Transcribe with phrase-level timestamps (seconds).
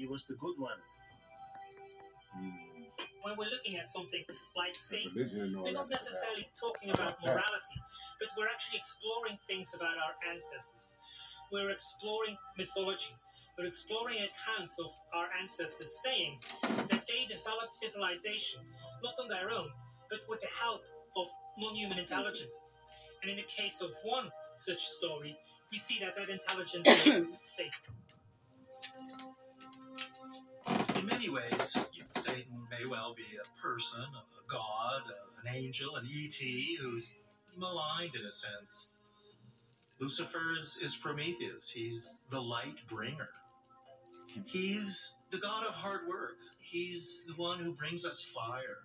[0.00, 0.80] he was the good one.
[2.32, 2.56] Hmm.
[3.22, 4.24] When we're looking at something
[4.56, 7.78] like Satan, Religion and all we're not necessarily talking about morality,
[8.18, 10.94] but we're actually exploring things about our ancestors.
[11.52, 13.12] We're exploring mythology.
[13.58, 18.62] We're exploring accounts of our ancestors saying that they developed civilization
[19.04, 19.68] not on their own,
[20.08, 20.80] but with the help
[21.16, 21.26] of
[21.58, 22.78] non human intelligences.
[23.20, 25.36] And in the case of one such story,
[25.70, 27.94] we see that that intelligence is Satan.
[31.20, 31.76] In many ways,
[32.16, 35.02] Satan may well be a person, a god,
[35.44, 36.40] an angel, an ET
[36.80, 37.12] who's
[37.58, 38.94] maligned in a sense.
[39.98, 41.70] Lucifer is, is Prometheus.
[41.70, 43.28] He's the light bringer.
[44.46, 46.36] He's the god of hard work.
[46.58, 48.78] He's the one who brings us fire.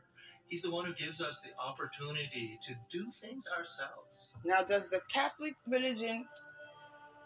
[0.49, 4.35] He's the one who gives us the opportunity to do things ourselves.
[4.43, 6.27] Now, does the Catholic religion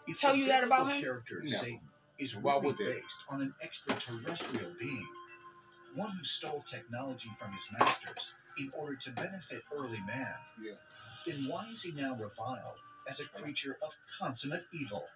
[0.06, 1.02] If Tell you that about him?
[1.02, 1.50] character No.
[1.50, 1.89] Satan
[2.20, 2.86] is Why really would they?
[2.86, 5.08] based on an extraterrestrial being,
[5.94, 10.74] one who stole technology from his masters in order to benefit early man, Yeah.
[11.26, 12.78] then why is he now reviled
[13.08, 15.08] as a creature of consummate evil?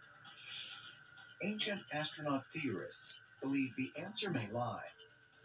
[1.42, 4.84] Ancient astronaut theorists believe the answer may lie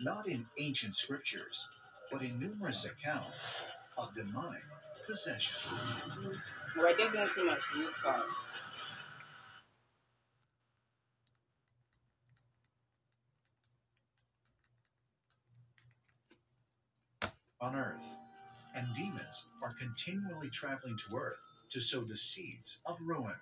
[0.01, 1.69] not in ancient scriptures,
[2.11, 3.51] but in numerous accounts
[3.97, 4.63] of demonic
[5.05, 5.77] possession.
[6.77, 6.97] right?
[6.97, 8.25] They're doing too much in this part.
[17.61, 18.05] On earth,
[18.75, 21.39] and demons are continually traveling to earth
[21.71, 23.35] to sow the seeds of ruin.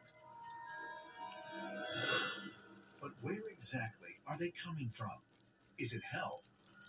[3.02, 5.12] But where exactly are they coming from?
[5.78, 6.42] Is it hell,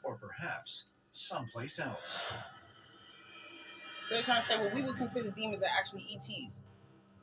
[0.03, 2.23] or perhaps someplace else?
[4.07, 6.63] So they're trying to say, well, we would consider demons are actually ETs.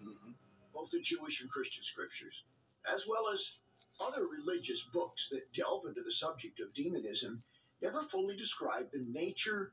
[0.03, 0.35] Mhm.
[0.73, 2.43] both the Jewish and Christian scriptures,
[2.85, 3.61] as well as
[3.99, 7.39] other religious books that delve into the subject of demonism,
[7.81, 9.71] never fully describe the nature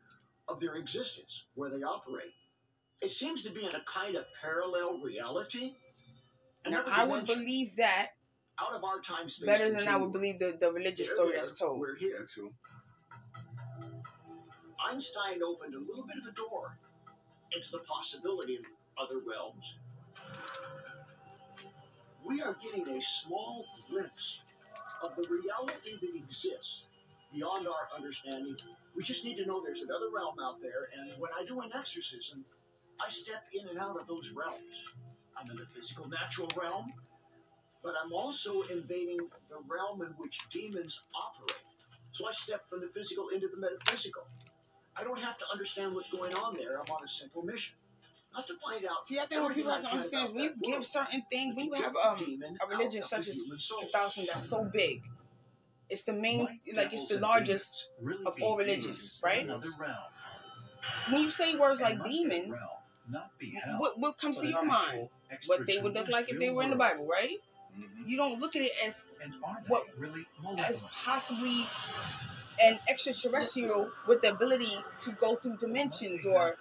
[0.48, 2.32] of their existence, where they operate.
[3.00, 5.74] It seems to be in a kind of parallel reality.
[6.68, 8.12] Now, I would dimension believe that
[8.60, 9.46] out of our time space.
[9.46, 11.80] better than I would believe the, the religious They're story there, that's told.
[11.80, 12.20] We're here.
[12.20, 12.52] Me too.
[14.88, 16.76] Einstein opened a little bit of a door
[17.54, 18.64] into the possibility of
[18.98, 19.76] other realms.
[22.24, 24.38] We are getting a small glimpse
[25.02, 26.84] of the reality that exists
[27.32, 28.56] beyond our understanding.
[28.94, 31.70] We just need to know there's another realm out there, and when I do an
[31.74, 32.44] exorcism,
[33.04, 34.94] I step in and out of those realms.
[35.36, 36.92] I'm in the physical, natural realm,
[37.82, 41.62] but I'm also invading the realm in which demons operate.
[42.12, 44.24] So I step from the physical into the metaphysical.
[44.94, 46.78] I don't have to understand what's going on there.
[46.78, 47.76] I'm on a simple mission.
[48.34, 49.06] Not to find out.
[49.06, 51.66] See, I think what people have to understand is when you give certain things, when
[51.66, 52.18] you have um,
[52.62, 53.42] a religion such as
[53.80, 55.02] Catholicism that's so big,
[55.92, 56.40] it's the main,
[56.74, 57.90] like it's the largest.
[58.00, 59.46] really of all religions, right?
[61.10, 62.58] When you say words And like demons,
[63.10, 63.24] realm
[63.62, 65.08] hell, what what comes to your mind?
[65.46, 67.36] What they would look like if they were in the Bible, right?
[67.78, 68.06] Mhm.
[68.06, 69.34] You don't look at it as And
[69.68, 70.26] What- really
[70.58, 71.66] as possibly
[72.62, 76.56] an extraterrestrial with the ability to go through dimensions or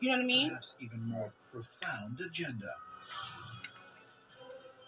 [0.00, 0.48] you know what I mean?
[0.48, 2.74] Perhaps even more profound agenda.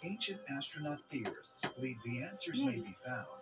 [0.04, 3.41] Ancient astronaut theorists believe the answers may be found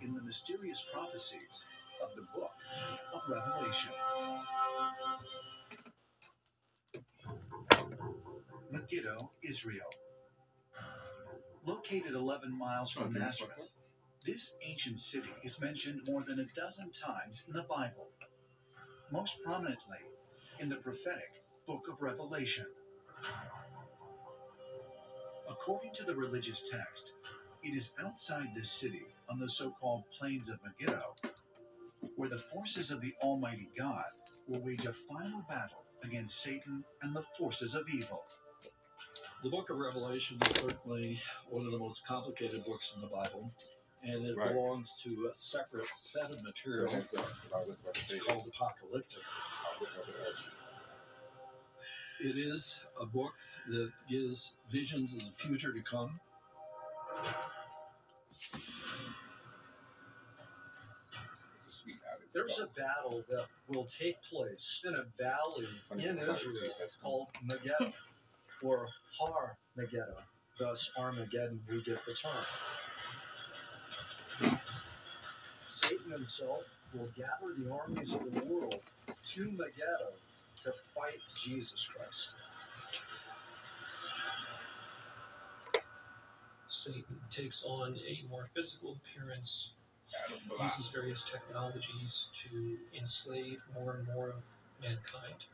[0.00, 1.66] in the mysterious prophecies
[2.02, 2.52] of the book
[3.14, 3.92] of Revelation.
[8.70, 9.90] Megiddo, Israel.
[11.64, 13.74] Located 11 miles from Nazareth,
[14.26, 18.08] this ancient city is mentioned more than a dozen times in the Bible,
[19.10, 19.98] most prominently
[20.60, 22.66] in the prophetic book of Revelation.
[25.48, 27.12] According to the religious text,
[27.64, 31.14] it is outside this city on the so called plains of Megiddo
[32.16, 34.04] where the forces of the Almighty God
[34.46, 38.24] will wage a final battle against Satan and the forces of evil.
[39.42, 43.50] The book of Revelation is certainly one of the most complicated books in the Bible,
[44.02, 44.52] and it Right.
[44.52, 48.00] belongs to a separate set of material Go ahead, sir, 'cause I was about to
[48.04, 49.22] say It's called Apocalyptic.
[49.24, 50.44] I was about to ask
[52.20, 52.30] you.
[52.30, 53.34] It is a book
[53.68, 56.20] that gives visions of the future to come.
[62.34, 66.96] There's a battle that will take place in a valley in how it Israel that's
[66.96, 67.92] called Megiddo,
[68.60, 68.88] or
[69.20, 70.16] Har Megiddo.
[70.58, 72.32] Thus, Armageddon, we get the term.
[75.68, 78.80] Satan himself will gather the armies of the world
[79.24, 80.12] to Megiddo
[80.62, 82.36] to fight Jesus Christ.
[86.66, 89.83] Satan takes on a more physical appearance, Adam Block.
[90.62, 94.42] Uses various technologies to enslave more and more of
[94.80, 95.46] mankind.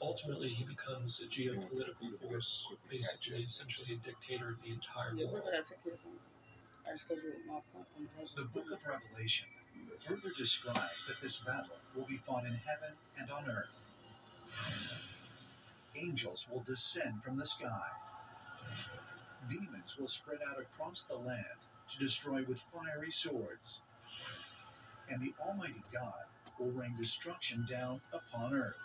[0.00, 5.34] Ultimately, he becomes a geopolitical force, basically, essentially a dictator of the entire Yeah, world.
[5.34, 5.66] what's that?
[5.66, 6.06] Take this.
[6.84, 8.34] I scheduled my appointment.
[8.36, 9.48] The book of Revelation
[10.00, 13.70] further describes that this battle will be fought in heaven and on earth.
[15.94, 17.88] Angels will descend from the sky.
[19.48, 21.62] Demons will spread out across the land
[21.92, 23.82] to destroy with fiery swords.
[25.10, 26.24] And the Almighty God
[26.58, 28.76] will rain destruction down upon earth.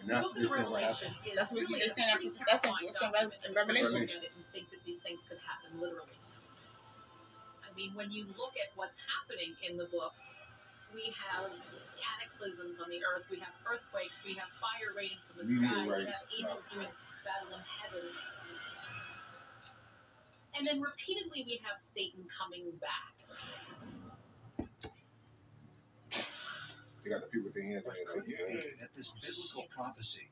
[0.00, 1.28] And that's Book what they of Revelation happened.
[1.32, 2.08] is That's what really they're saying.
[2.08, 4.00] That's pretty what- that's in- terrifying in Re- in Revelation.
[4.00, 6.16] look at it and think that these things could happen literally.
[7.64, 10.14] I mean, when you look at what's happening in the book,
[10.94, 11.50] we have
[12.00, 16.04] cataclysms on the earth, we have earthquakes, we have fire raining from the sky, we
[16.06, 16.88] have angels doing
[17.24, 18.04] battle in heaven.
[20.56, 23.14] And then repeatedly we have Satan coming back.
[27.04, 28.26] You got the people with their hands on It their could
[28.80, 30.28] that this biblical prophecy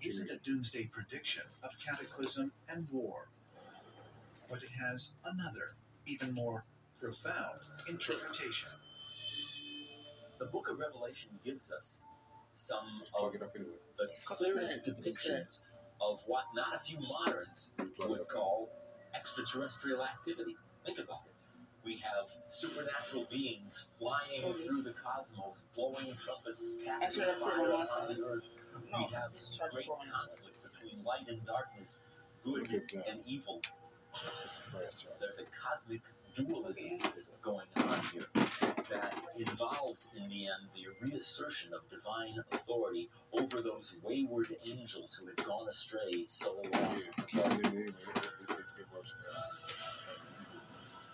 [0.00, 3.28] isn't a doomsday prediction of cataclysm and war,
[4.48, 5.76] but it has another,
[6.06, 6.64] even more
[6.98, 8.70] profound interpretation.
[10.38, 12.04] The book of Revelation gives us
[12.52, 13.52] some of it up
[13.96, 15.34] the clearest minutes, it's there.
[15.34, 15.60] depictions
[16.00, 18.70] of what not a few moderns would call
[19.14, 20.56] extraterrestrial activity.
[20.84, 21.34] Think about it.
[21.84, 24.66] We have supernatural beings flying Mhm.
[24.66, 28.44] through the cosmos, blowing trumpets, casting Actually, I put fire one on the earth.
[28.90, 29.34] No, we have
[29.72, 32.04] great for conflict between light and darkness,
[32.44, 33.08] good Look at that.
[33.08, 33.60] and evil.
[34.14, 35.18] It's a fast charge.
[35.18, 36.02] There's a cosmic
[36.34, 36.98] dualism
[37.42, 43.98] going on here that involves, in the end, the reassertion of divine authority over those
[44.02, 47.02] wayward angels who had gone astray so long.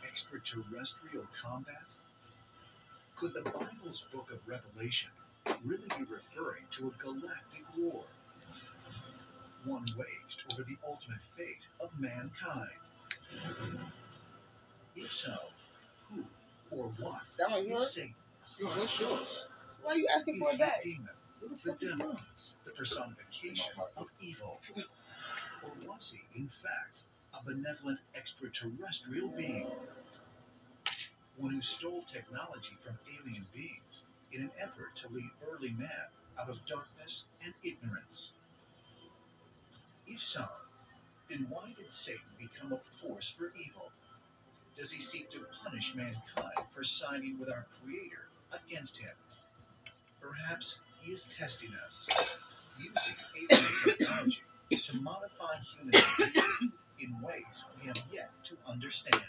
[0.05, 1.83] Extraterrestrial combat?
[3.17, 5.11] Could the Bible's book of Revelation
[5.65, 8.05] really be referring to a galactic war?
[9.65, 12.71] One waged over the ultimate fate of mankind.
[14.97, 15.37] If so,
[16.11, 16.25] who
[16.71, 17.91] or what That one is?
[17.95, 18.15] Satan?
[18.61, 19.49] Yours.
[19.83, 20.83] Why are you asking Is for it back?
[20.83, 21.09] demon,
[21.41, 22.23] the the fuck is devil, mine?
[22.65, 24.61] the personification of evil?
[25.63, 27.03] Or was he, in fact,
[27.39, 29.67] a benevolent extraterrestrial being?
[31.37, 36.09] One who stole technology from alien beings in an effort to lead early man
[36.39, 38.33] out of darkness and ignorance?
[40.07, 40.45] If so,
[41.29, 43.93] then why did Satan become a force for evil?
[44.77, 49.11] Does he seek to punish mankind for siding with our Creator against him?
[50.21, 52.09] Perhaps he is testing us,
[52.79, 59.23] using alien technology to modify human behavior in ways we have yet to understand.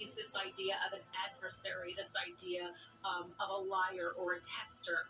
[0.00, 2.70] is this idea of an adversary, this idea
[3.04, 5.06] um, of a liar or a tester,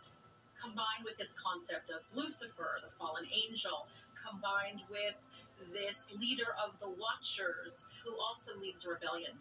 [0.61, 5.29] combined with this concept of Lucifer, the fallen angel, combined with
[5.73, 9.33] this leader of the Watchers, who also leads rebellion.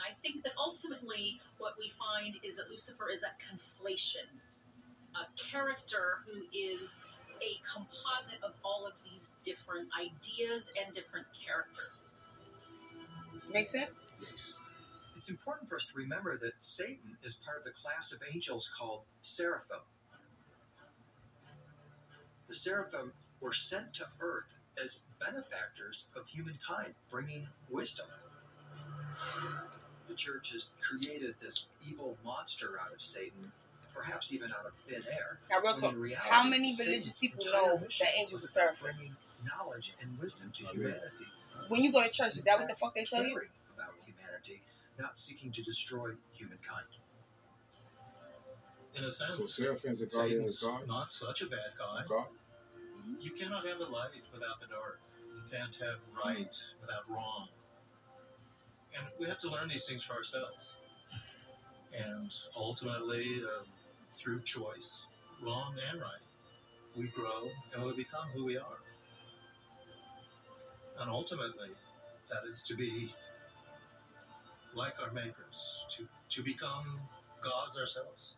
[0.00, 4.26] I think that ultimately what we find is that Lucifer is a conflation,
[5.14, 6.98] a character who is
[7.42, 12.06] a composite of all of these different ideas and different characters.
[13.52, 14.04] Make sense?
[14.20, 14.58] Yes.
[15.16, 18.70] It's important for us to remember that Satan is part of the class of angels
[18.76, 19.80] called seraphim.
[22.48, 28.06] The seraphim were sent to earth as benefactors of humankind, bringing wisdom.
[30.08, 33.52] The church has created this evil monster out of Satan,
[33.94, 35.38] perhaps even out of thin air.
[35.50, 35.94] Now, real talk.
[35.96, 38.90] reality, How many Satan's religious people know that angels are was seraphim?
[38.96, 41.26] Bringing knowledge and wisdom to humanity.
[41.68, 43.40] When you go to church, is that what the fuck they tell you?
[43.74, 44.62] About humanity,
[44.98, 46.86] not seeking to destroy humankind.
[48.96, 50.86] In a sense, So Seraphim's a guardian of God?
[50.86, 52.04] not such a bad guy.
[52.08, 52.26] God?
[53.20, 55.00] You cannot have the light without the dark.
[55.34, 57.48] You can't have right without wrong.
[58.96, 60.76] And we have to learn these things for ourselves.
[61.92, 63.66] And ultimately, um,
[64.16, 65.06] through choice,
[65.42, 66.24] wrong and right,
[66.96, 68.78] we grow and we become who we are.
[71.00, 71.70] And ultimately,
[72.30, 73.14] that is to be
[74.74, 77.00] like our makers, to, to become
[77.42, 78.34] gods ourselves.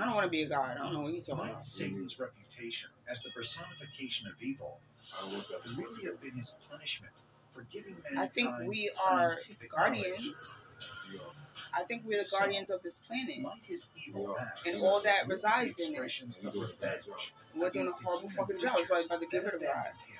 [0.00, 0.76] I don't want to be a god.
[0.76, 1.64] I don't know what you're talking about.
[1.64, 4.80] Satan's reputation as the personification of evil
[5.20, 7.12] I want that to really have been his punishment
[7.52, 10.58] for giving mankind I think we are guardians.
[11.12, 11.24] knowledge?
[11.54, 11.70] Guardians.
[11.74, 11.80] Yeah.
[11.80, 13.40] I think we're the guardians of this planet.
[13.40, 14.44] Might his evil Yeah.
[14.46, 15.90] acts And all that resides in it.
[15.92, 17.36] expressions And of you're doing a bad revenge job.
[17.54, 18.76] We're doing a horrible fucking job.
[18.76, 20.06] That's why I'm about to get rid of that our abandoned ass.
[20.06, 20.18] him.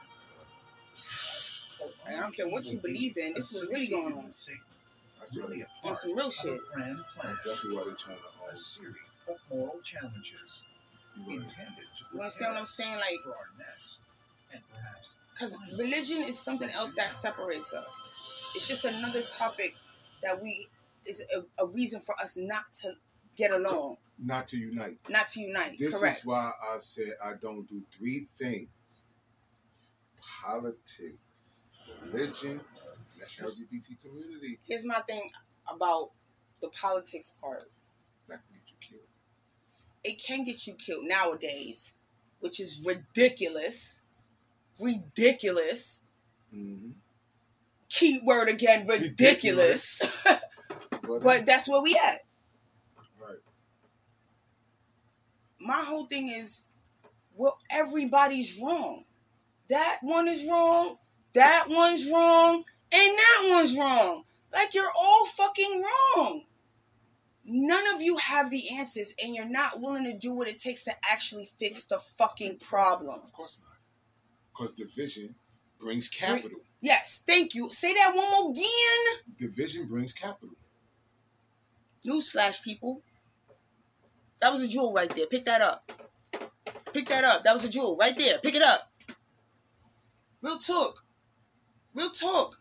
[2.07, 3.35] I don't care what you believe in.
[3.35, 4.31] This was really going on.
[4.33, 4.61] Satan,
[5.19, 6.61] That's really On some real shit.
[6.61, 8.65] a plan, That's definitely why they're trying to a always.
[8.67, 10.63] series of moral challenges
[11.17, 11.37] You're right.
[11.41, 12.97] intended to You understand what I'm saying?
[12.97, 14.03] Like, for our next
[14.53, 18.21] and perhaps because religion is something else that separates us.
[18.55, 19.75] It's just another topic
[20.23, 20.69] that we
[21.07, 22.93] is a, a reason for us not to
[23.37, 24.99] get along, Not to unite.
[25.09, 25.77] not to unite.
[25.79, 26.19] This Correct.
[26.21, 28.69] is why I said I don't do three things:
[30.43, 31.65] politics,
[32.13, 32.61] religion,
[33.19, 34.59] the LGBT community.
[34.67, 35.31] Here's my thing
[35.73, 36.11] about
[36.61, 37.71] the politics part.
[38.29, 39.09] That can get you killed.
[40.05, 41.97] It can get you killed nowadays,
[42.41, 44.03] which is ridiculous.
[44.81, 46.03] Ridiculous.
[46.55, 46.91] Mm-hmm.
[47.89, 50.25] Keyword again, ridiculous.
[51.07, 52.21] But, but that's where we at.
[53.21, 53.39] right.
[55.61, 56.65] my whole thing is
[57.35, 59.05] well everybody's wrong
[59.69, 60.97] that one is wrong
[61.33, 65.83] that one's wrong and that one's wrong like you're all fucking
[66.17, 66.45] wrong
[67.45, 70.85] none of you have the answers and you're not willing to do what it takes
[70.85, 73.77] to actually fix the fucking problem Of course not.
[74.53, 75.35] Because division
[75.81, 76.59] brings capital.
[76.81, 80.55] yes thank you say that one more again Division brings capital.
[82.07, 83.03] Newsflash people.
[84.41, 85.27] That was a jewel right there.
[85.27, 85.91] Pick that up.
[86.93, 87.45] Pick that up.
[87.45, 88.39] That was a jewel right there.
[88.39, 88.91] Pick it up.
[90.43, 91.05] Real talk.
[91.95, 92.61] Real talk.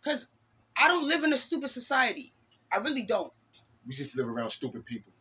[0.00, 0.28] Because
[0.78, 2.32] i don't live in a stupid society.
[2.72, 3.32] I really don't.
[3.86, 5.12] We just live around stupid people.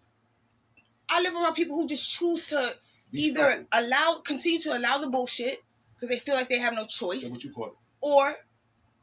[1.09, 2.75] i live around people who just choose to
[3.11, 3.67] Be either stupid.
[3.73, 5.59] allow continue to allow the bullshit
[5.93, 7.73] because they feel like they have no That's choice what you call it.
[8.01, 8.33] or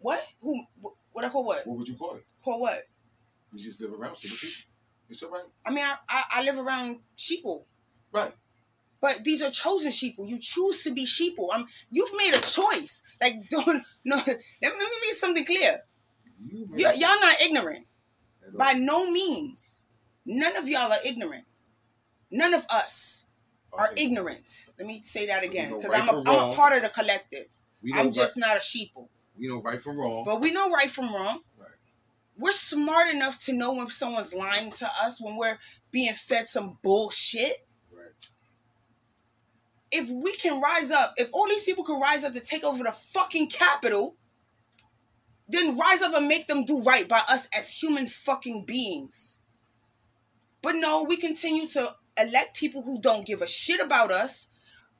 [0.01, 0.25] what?
[0.41, 1.65] Who wh- what i call what?
[1.67, 2.25] What would you call it?
[2.45, 2.83] call what
[3.52, 4.71] We just live around stupid people.
[5.09, 5.44] It's all right.
[5.66, 7.64] i mean i i, I live around sheeple
[8.12, 8.32] Right.
[9.00, 10.28] But these are chosen sheeple.
[10.28, 11.49] You choose to be sheeple.
[11.52, 13.02] I'm, you've made a choice.
[13.21, 14.16] Like, don't no.
[14.16, 15.80] Let me, let me make something clear.
[16.44, 17.87] You you y'all not ignorant
[18.56, 19.82] by no means.
[20.25, 21.44] None of y'all are ignorant.
[22.30, 23.26] None of us
[23.73, 24.04] are Okay.
[24.04, 24.66] ignorant.
[24.78, 27.47] Let me say that again, because right I'm a, I'm a part of the collective.
[27.94, 29.09] I'm just not a sheeple.
[29.37, 30.23] we know right from wrong.
[30.25, 31.40] But we know right from wrong.
[32.39, 35.59] We're smart enough to know when someone's lying to us, when we're
[35.91, 37.67] being fed some bullshit.
[37.93, 38.27] Right.
[39.91, 42.83] If we can rise up, if all these people can rise up to take over
[42.83, 44.17] the fucking capital,
[45.49, 49.41] then rise up and make them do right by us as human fucking beings.
[50.62, 54.49] But no, we continue to elect people who don't give a shit about us,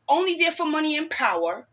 [0.09, 1.69] only there for money and power.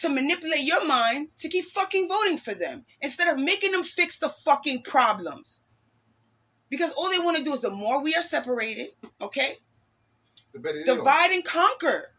[0.00, 4.18] To manipulate your mind to keep fucking voting for them instead of making them fix
[4.18, 5.62] the fucking problems.
[6.70, 8.90] Because all they want to do is the more we are separated,
[9.20, 9.58] okay?
[10.52, 10.96] The better they are.
[10.96, 12.14] Divide and conquer.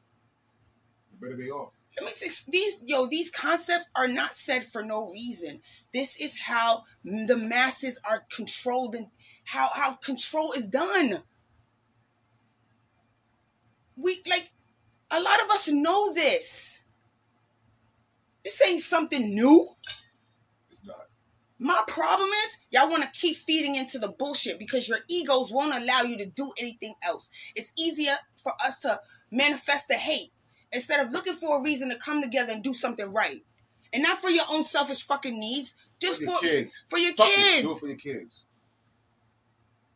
[1.12, 1.70] The better they are.
[2.00, 5.62] Let me ex- these yo these concepts are not said for no reason.
[5.92, 9.08] This is how the masses are controlled and
[9.44, 11.24] how how control is done.
[13.98, 14.52] We like
[15.10, 16.84] a lot of us know this.
[18.44, 19.68] This ain't something new.
[20.70, 21.08] It's not.
[21.60, 25.76] My problem is y'all want to keep feeding into the bullshit because your egos won't
[25.76, 27.30] allow you to do anything else.
[27.56, 29.00] It's easier for us to
[29.32, 30.32] manifest the hate
[30.72, 33.44] instead of looking for a reason to come together and do something right.
[33.94, 36.86] And not for your own selfish fucking needs, just For your for kids.
[36.90, 37.62] for your Fuck kids.
[37.62, 38.44] Do it for your kids.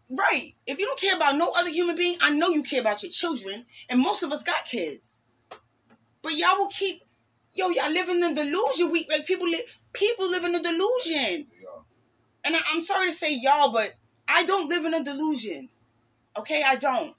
[0.10, 0.52] Right.
[0.68, 3.12] If you don't care about no other human being, I know you care about your
[3.12, 5.22] children, and most of us got kids.
[6.22, 7.02] But y'all will keep,
[7.56, 8.92] yo, y'all live in the delusion.
[8.92, 9.62] We like people live,
[9.94, 11.48] people live in a delusion.
[11.68, 11.84] Are.
[12.46, 13.94] And I, I'm sorry to say y'all, but
[14.28, 15.70] I don't live in a delusion.
[16.38, 17.16] Okay, I don't.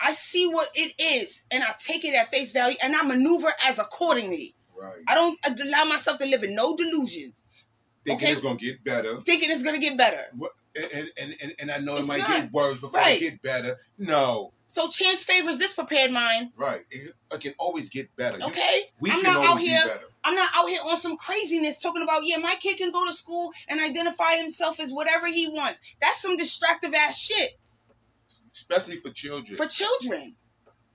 [0.00, 3.48] I see what it is, and I take it at face value, and I maneuver
[3.68, 4.54] as accordingly.
[4.76, 5.02] Right.
[5.08, 7.44] I don't allow myself to live in no delusions,
[8.04, 8.32] Thinking Okay.
[8.32, 9.20] it's gonna get better.
[9.22, 10.20] thinking it's gonna get better.
[10.74, 12.28] And, and, and, and I know It's it might not.
[12.44, 13.16] get worse before Right.
[13.16, 13.78] it get better.
[13.98, 14.52] No.
[14.66, 16.50] So chance favors this prepared mind.
[16.56, 16.84] Right.
[16.90, 18.38] It, it can always get better.
[18.38, 19.78] You- Okay, we I'm can not out here.
[19.84, 20.04] be better.
[20.24, 23.12] I'm not out here on some craziness talking about, yeah, my kid can go to
[23.12, 25.80] school and identify himself as whatever he wants.
[26.00, 27.58] That's some distractive ass shit
[28.54, 29.56] Especially for children.
[29.56, 30.36] for children.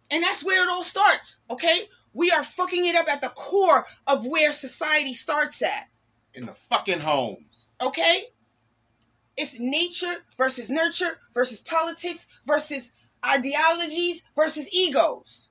[0.09, 1.81] And that's where it all starts, okay?
[2.13, 5.89] We are fucking it up at the core of where society starts at,
[6.33, 7.45] in the fucking home.
[7.85, 8.23] okay?
[9.39, 12.93] It's nature versus nurture versus politics versus
[13.23, 15.49] ideologies versus egos.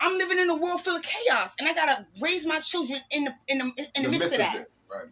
[0.00, 3.24] I'm living in a world full of chaos, and I gotta raise my children in
[3.24, 3.64] the in the
[3.96, 4.56] in the, midst, of that.
[4.56, 4.70] it.
[4.90, 5.08] Right.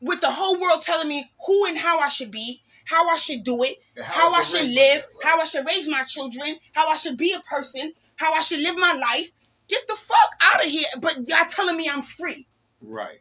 [0.00, 3.44] with the whole world telling me who and how I should be, how I should
[3.44, 5.24] do it, And how, I should live, them, right.
[5.30, 8.60] how I should raise my children, how I should be a person, how I should
[8.60, 9.30] live my life.
[9.68, 10.84] Get the fuck out of here.
[11.00, 12.46] But y'all telling me I'm free.
[12.86, 13.20] Right.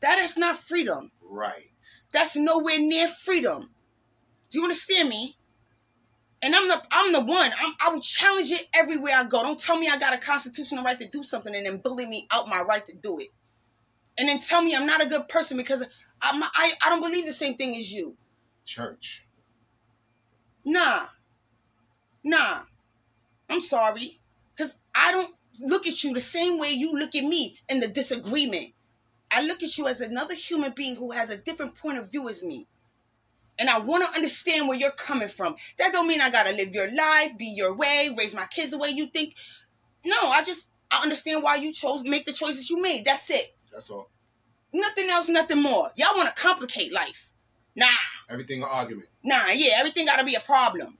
[0.00, 1.10] That is not freedom.
[1.22, 1.70] Right.
[2.12, 3.70] That's nowhere near freedom.
[4.50, 5.36] Do you understand me?
[6.42, 7.50] And I'm the I'm the one.
[7.60, 9.42] I'm, I will challenge it everywhere I go.
[9.42, 12.26] Don't tell me I got a constitutional right to do something and then bully me
[12.32, 13.28] out my right to do it.
[14.18, 15.82] And then tell me I'm not a good person because
[16.22, 18.16] I'm, I I don't believe the same thing as you.
[18.64, 19.26] Church.
[20.64, 21.06] Nah.
[22.24, 22.62] Nah.
[23.50, 24.20] I'm sorry.
[24.54, 27.88] Because I don't look at you the same way you look at me in the
[27.88, 28.72] disagreement.
[29.32, 32.28] I look at you as another human being who has a different point of view
[32.28, 32.66] as me.
[33.58, 35.54] And I want to understand where you're coming from.
[35.78, 38.78] That don't mean I gotta live your life, be your way, raise my kids the
[38.78, 39.34] way you think.
[40.04, 43.04] No, I just I understand why you chose make the choices you made.
[43.04, 43.54] That's it.
[43.72, 44.10] That's all.
[44.72, 45.90] Nothing else, nothing more.
[45.96, 47.30] Y'all want to complicate life.
[47.76, 47.86] Nah,
[48.28, 49.08] Everything an argument.
[49.22, 50.96] nah, yeah, everything gotta be a problem.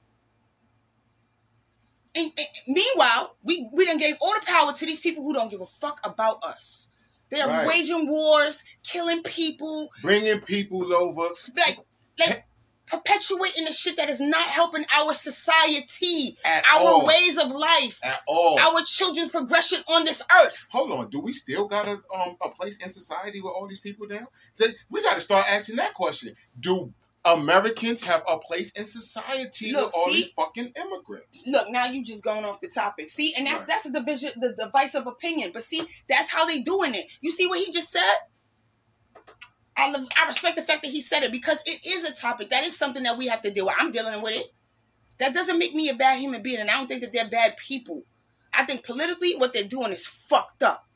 [2.15, 5.51] And, and meanwhile, we we done gave all the power to these people who don't
[5.51, 6.89] give a fuck about us.
[7.31, 7.67] They are Right.
[7.69, 11.31] waging wars, killing people, Bringing people over.
[11.57, 11.79] like
[12.19, 12.45] like
[12.87, 17.07] perpetuating the shit that is not helping our society, At our all.
[17.07, 18.59] ways of life, At all.
[18.59, 20.67] our children's progression on this earth.
[20.73, 21.09] Hold on.
[21.11, 24.27] Do we still got a um a place in society with all these people now?
[24.55, 26.35] So we got to start asking that question.
[26.59, 26.93] Do
[27.25, 30.12] Americans have a place in society Look, with all see?
[30.23, 31.43] these fucking immigrants?
[31.47, 33.11] Look, now you just going off the topic.
[33.11, 33.69] See, and that's Right.
[33.69, 35.50] that's a division, the device of opinion.
[35.53, 37.07] But see, that's how they doing it.
[37.21, 38.15] You see what he just said?
[39.77, 42.50] I love, I respect the fact that he said it because it is a topic.
[42.50, 43.75] That is something that we have to deal with.
[43.79, 44.47] I'm dealing with it.
[45.19, 47.57] That doesn't make me a bad human being, and I don't think that they're bad
[47.59, 48.05] people.
[48.55, 50.87] I think politically, what they're doing is fucked up.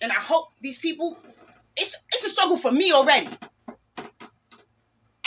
[0.00, 1.18] And I hope these people.
[1.76, 3.28] It's it's a struggle for me already.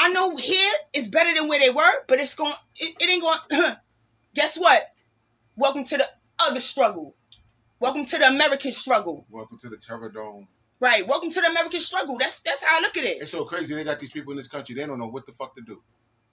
[0.08, 2.54] I know here is better than where they were, but it's going.
[2.78, 3.74] It, it ain't going.
[4.36, 4.94] Guess what?
[5.58, 6.06] Welcome to the
[6.48, 7.18] other struggle.
[7.82, 9.28] Welcome to the American struggle.
[9.30, 10.48] Welcome to the Terror Dome.
[10.80, 11.06] Right.
[11.06, 12.18] Welcome to the American struggle.
[12.18, 13.22] That's that's how I look at it.
[13.22, 13.76] It's so crazy.
[13.76, 14.76] They got these people in this country.
[14.76, 15.84] They don't know what the fuck to do.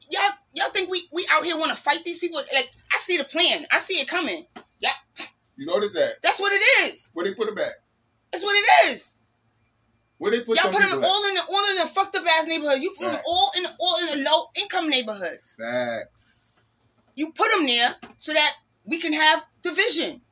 [0.08, 0.22] Y'all
[0.54, 2.40] y'all think we we out here want to fight these people?
[2.54, 3.66] Like I see the plan.
[3.72, 4.46] I see it coming.
[4.78, 4.90] Yeah,
[5.56, 6.22] You notice that?
[6.22, 7.10] that's what it is.
[7.12, 7.72] Where they put it back?
[8.30, 9.16] That's what it is.
[10.24, 12.46] Where they put Y'all put them all in the all in the fucked up ass
[12.46, 12.80] neighborhood.
[12.80, 15.56] You put them all in the, all in the low income neighborhoods.
[15.60, 16.82] Facts.
[17.14, 18.54] You put them there so that
[18.86, 20.22] we can have division.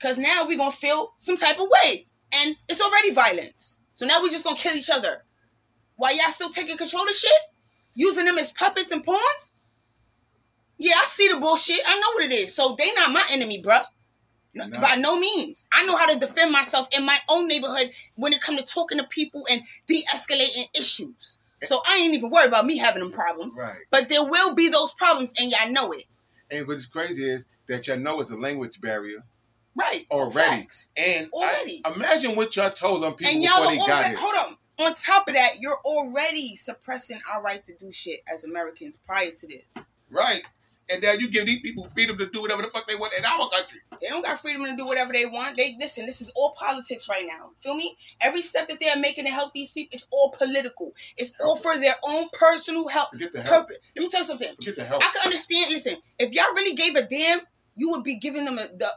[0.00, 3.80] Cause now we're gonna feel some type of way, and it's already violence.
[3.92, 5.26] So now we just gonna kill each other.
[5.96, 7.30] While y'all still taking control of shit,
[7.92, 9.52] using them as puppets and pawns.
[10.78, 11.80] Yeah, I see the bullshit.
[11.86, 12.56] I know what it is.
[12.56, 13.84] So they not my enemy, bruh.
[14.54, 14.80] No.
[14.80, 15.66] By no means.
[15.72, 18.98] I know how to defend myself in my own neighborhood when it come to talking
[18.98, 21.38] to people and de-escalating issues.
[21.62, 23.56] So I ain't even worried about me having them problems.
[23.58, 23.78] Right.
[23.90, 26.04] But there will be those problems, and y'all know it.
[26.50, 29.24] And what's crazy is that y'all know it's a language barrier
[29.74, 30.06] Right.
[30.10, 30.60] already.
[30.62, 30.90] Facts.
[30.96, 31.82] And I- Already.
[31.96, 34.16] imagine what y'all told them people and y'all before they got here.
[34.18, 34.58] hold on.
[34.86, 39.30] On top of that, you're already suppressing our right to do shit as Americans prior
[39.30, 39.86] to this.
[40.10, 40.42] Right.
[40.90, 43.24] And then you give these people freedom to do whatever the fuck they want in
[43.24, 43.80] our country.
[44.00, 45.56] They don't got freedom to do whatever they want.
[45.56, 46.04] They listen.
[46.04, 47.50] This is all politics right now.
[47.60, 47.96] Feel me?
[48.20, 50.92] Every step that they're making to help these people is all political.
[51.16, 53.10] It's all for their own personal help.
[53.10, 53.66] Forget the help.
[53.68, 53.78] Purpose.
[53.96, 54.54] Let me tell you something.
[54.56, 55.02] Forget the help.
[55.02, 55.72] I can understand.
[55.72, 57.40] Listen, if y'all really gave a damn,
[57.76, 58.88] you would be giving them a, the.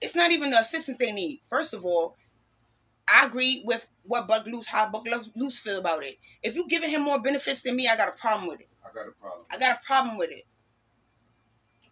[0.00, 1.40] It's not even the assistance they need.
[1.50, 2.16] First of all,
[3.12, 6.18] I agree with what Buck Loose, how Buck Loose feel about it.
[6.42, 8.68] If you giving him more benefits than me, I got a problem with it.
[8.84, 9.46] I got a problem.
[9.52, 10.44] I got a problem with it.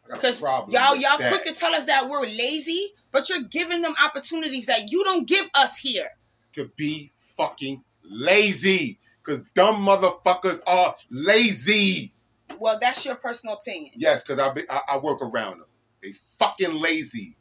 [0.08, 0.40] I got a Because
[0.72, 1.30] y'all, y'all that.
[1.32, 5.26] quick to tell us that we're lazy, but you're giving them opportunities that you don't
[5.26, 6.08] give us here.
[6.54, 8.98] to be fucking lazy.
[9.24, 12.12] Because dumb motherfuckers are lazy.
[12.58, 13.92] Well, that's your personal opinion.
[13.96, 15.66] Yes, because I, be- I I work around them.
[16.02, 17.36] They fucking lazy.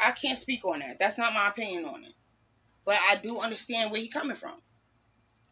[0.00, 0.98] I can't speak on that.
[0.98, 2.14] That's not my opinion on it.
[2.84, 4.60] But I do understand where he's coming from.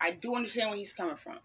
[0.01, 1.39] I do understand where he's coming from.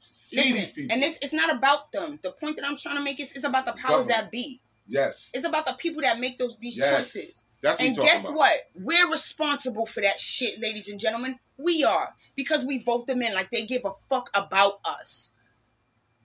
[0.00, 0.92] See Listen, these people.
[0.94, 2.18] and this it's not about them.
[2.22, 4.10] The point that I'm trying to make is it's about the powers Government.
[4.10, 4.60] that be.
[4.86, 5.30] yes.
[5.34, 6.96] It's about the people that make those these Yes.
[7.12, 7.46] choices.
[7.62, 8.36] That's And guess about.
[8.36, 8.52] what?
[8.74, 11.38] We're responsible for that shit, ladies and gentlemen.
[11.58, 12.14] We are.
[12.36, 15.32] Because we vote them in like they give a fuck about us.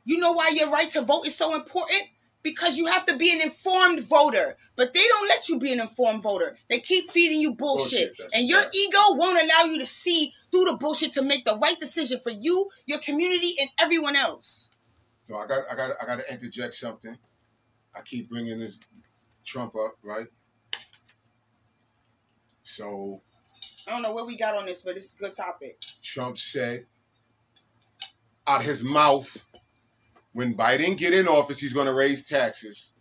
[0.04, 2.04] You know why your right to vote is so important?
[2.44, 4.56] Because you have to be an informed voter.
[4.76, 6.58] But they don't let you be an informed voter.
[6.70, 8.18] They keep feeding you bullshit.
[8.18, 8.76] Bullshit, and your right.
[8.76, 12.32] ego won't allow you to see through the bullshit to make the right decision for
[12.32, 14.70] you, your community, and everyone else.
[15.24, 17.18] So I got I got I got to interject something.
[17.96, 18.80] I keep bringing this
[19.46, 20.28] Trump up, right?
[22.64, 23.22] So
[23.88, 25.82] I don't know where we got on this, but it's a good topic.
[26.02, 26.86] Trump said
[28.48, 29.44] out his mouth
[30.34, 32.92] when Biden get in office, he's going to raise taxes.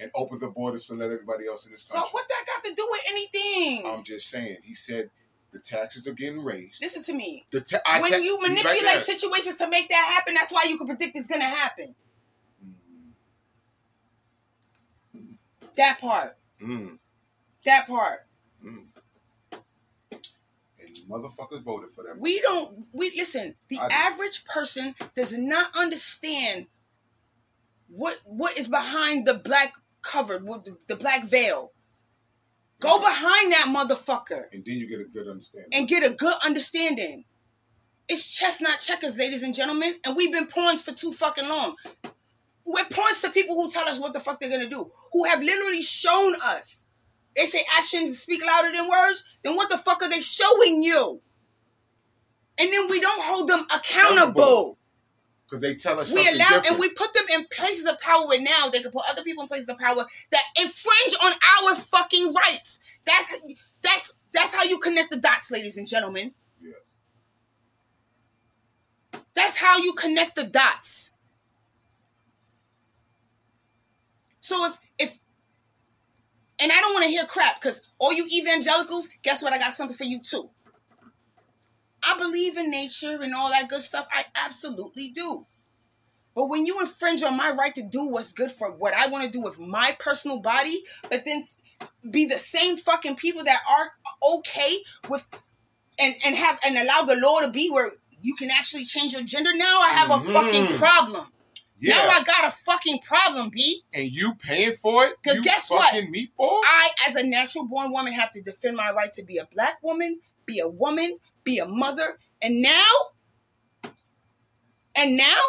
[0.00, 2.08] and open the borders to let everybody else in this So country.
[2.10, 3.86] So what that got to do with anything?
[3.86, 4.56] I'm just saying.
[4.64, 5.08] He said
[5.52, 6.82] the taxes are getting raised.
[6.82, 7.46] Listen to me.
[7.52, 10.50] The ta- I when ta- you he's right manipulate situations to make that happen, that's
[10.50, 11.94] why you can predict it's gonna happen.
[15.76, 16.36] That part.
[16.60, 16.98] Mm,
[17.64, 18.26] That part.
[21.08, 22.18] Motherfuckers voted for them.
[22.20, 22.84] We don't.
[22.92, 23.54] We listen.
[23.68, 23.94] The I do.
[23.94, 26.66] average person does not understand
[27.88, 31.72] what what is behind the black cover, with the, the black veil.
[32.80, 35.70] Go behind that motherfucker And then you get a good understanding.
[35.72, 37.24] and get a good understanding.
[38.08, 41.76] It's chestnut checkers, ladies and gentlemen, and we've been pawns for too fucking long.
[42.66, 45.42] We're pawns to people who tell us what the fuck they're gonna do, who have
[45.42, 46.86] literally shown us.
[47.36, 49.24] They say actions speak louder than words.
[49.42, 51.20] Then what the fuck are they showing you?
[52.58, 54.78] And then we don't hold them accountable.
[55.44, 56.70] Because they tell us We allow different.
[56.70, 59.42] and we put them in places of power where now they can put other people
[59.42, 62.80] in places of power that infringe on our fucking rights.
[63.04, 63.44] That's
[63.82, 66.32] that's that's how you connect the dots, ladies and gentlemen.
[66.62, 66.74] Yes.
[69.34, 71.10] That's how you connect the dots.
[74.40, 74.78] So if
[76.64, 79.52] and I don't want to hear crap because all you evangelicals, guess what?
[79.52, 80.50] I got something for you too.
[82.02, 84.08] I believe in nature and all that good stuff.
[84.10, 85.46] I absolutely do.
[86.34, 89.24] But when you infringe on my right to do what's good for what I want
[89.24, 91.44] to do with my personal body, but then
[92.10, 94.76] be the same fucking people that are okay
[95.10, 95.26] with
[96.00, 99.22] and and have and allow the law to be where you can actually change your
[99.22, 99.50] gender.
[99.54, 100.32] Now I have a Mhm.
[100.32, 101.33] fucking problem.
[101.88, 101.96] Yeah.
[101.96, 103.82] Now I got a fucking problem, B.
[103.92, 105.14] and you paying for it?
[105.22, 105.92] Because guess what?
[105.94, 106.60] meatball?
[106.64, 109.82] I, as a natural born woman, have to defend my right to be a black
[109.82, 113.90] woman, be a woman, be a mother, and now,
[114.96, 115.40] and now,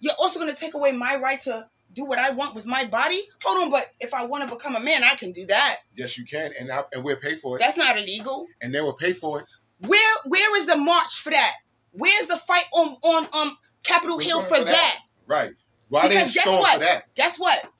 [0.00, 2.84] you're also going to take away my right to do what I want with my
[2.84, 3.20] body.
[3.44, 5.78] Hold on, but if I want to become a man, I can do that.
[5.94, 8.46] yes, you can, and I, and we'll pay for it, That's not illegal.
[8.60, 9.46] and they will pay for it.
[9.86, 11.52] Where where is the march for that?
[11.92, 14.66] Where's the fight on on um Capitol We're Hill for for that?
[14.66, 14.98] that.
[15.26, 15.52] Right?
[15.88, 16.80] Why they Because guess what?
[16.80, 17.14] that?
[17.14, 17.72] Guess what?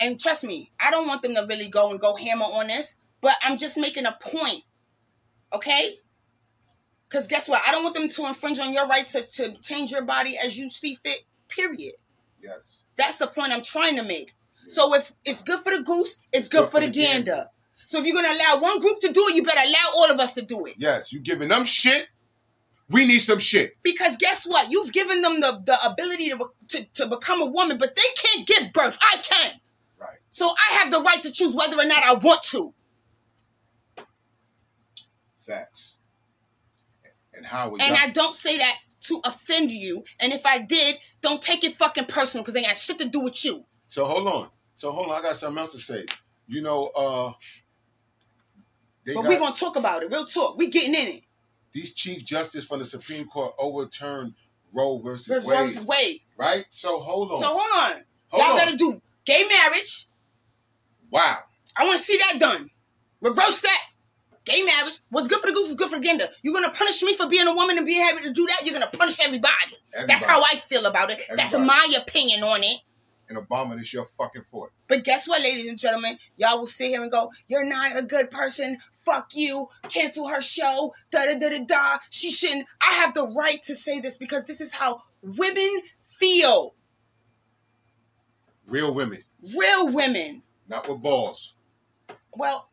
[0.00, 3.00] And trust me, I don't want them to really go and go hammer on this,
[3.20, 4.62] but I'm just making a point.
[5.54, 5.94] Okay?
[7.08, 7.62] Because guess what?
[7.66, 10.58] I don't want them to infringe on your right to, to change your body as
[10.58, 11.94] you see fit, period.
[12.42, 12.78] Yes.
[12.96, 14.34] That's the point I'm trying to make.
[14.66, 17.46] So if it's good for the goose, it's good, for, the gander.
[17.86, 20.10] So if you're going to allow one group to do it, you better allow all
[20.10, 20.74] of us to do it.
[20.78, 22.08] Yes, you giving them shit.
[22.90, 23.76] We need some shit.
[23.82, 24.70] Because guess what?
[24.70, 28.46] You've given them the, the ability to, to, to become a woman, but they can't
[28.46, 28.98] give birth.
[29.00, 29.52] I can.
[29.98, 30.18] Right.
[30.30, 32.74] So I have the right to choose whether or not I want to.
[35.40, 35.98] Facts.
[37.32, 40.04] And how we And I don't say that to offend you.
[40.20, 43.22] And if I did, don't take it fucking personal because they got shit to do
[43.22, 43.64] with you.
[43.88, 44.48] So hold on.
[44.74, 45.18] So hold on.
[45.18, 46.04] I got something else to say.
[46.46, 47.32] You know, uh,
[49.04, 50.10] they But got we're gonna talk about it.
[50.10, 50.56] Real talk.
[50.58, 51.22] We getting in it.
[51.74, 54.34] These chief justice from the Supreme Court overturned
[54.72, 55.58] Roe versus Versus Wade.
[55.58, 56.20] versus Wade.
[56.36, 56.64] Right.
[56.70, 57.38] So hold on.
[57.38, 58.02] So hold on.
[58.28, 58.58] Hold Y'all on.
[58.58, 60.06] better do gay marriage.
[61.10, 61.38] wow.
[61.76, 62.70] I want to see that done.
[63.20, 63.80] Reverse that.
[64.44, 64.98] Gay marriage.
[65.10, 66.26] What's good for the goose is good for the gander.
[66.42, 68.60] You're gonna punish me for being a woman and being able to do that.
[68.64, 69.76] You're gonna punish everybody.
[70.06, 71.20] That's how I feel about it.
[71.36, 72.80] That's my opinion on it.
[73.28, 74.72] And Obama, this your fucking fort.
[74.88, 76.18] But guess what, ladies and gentlemen?
[76.36, 78.78] Y'all will sit here and go, You're not a good person.
[78.92, 79.68] Fuck you.
[79.88, 80.94] Cancel her show.
[81.10, 81.98] Da da da da da.
[82.10, 82.66] She shouldn't.
[82.86, 86.74] I have the right to say this because this is how women feel.
[88.66, 89.22] Real women,
[89.58, 90.42] Real women.
[90.68, 91.54] not with balls.
[92.36, 92.68] Well,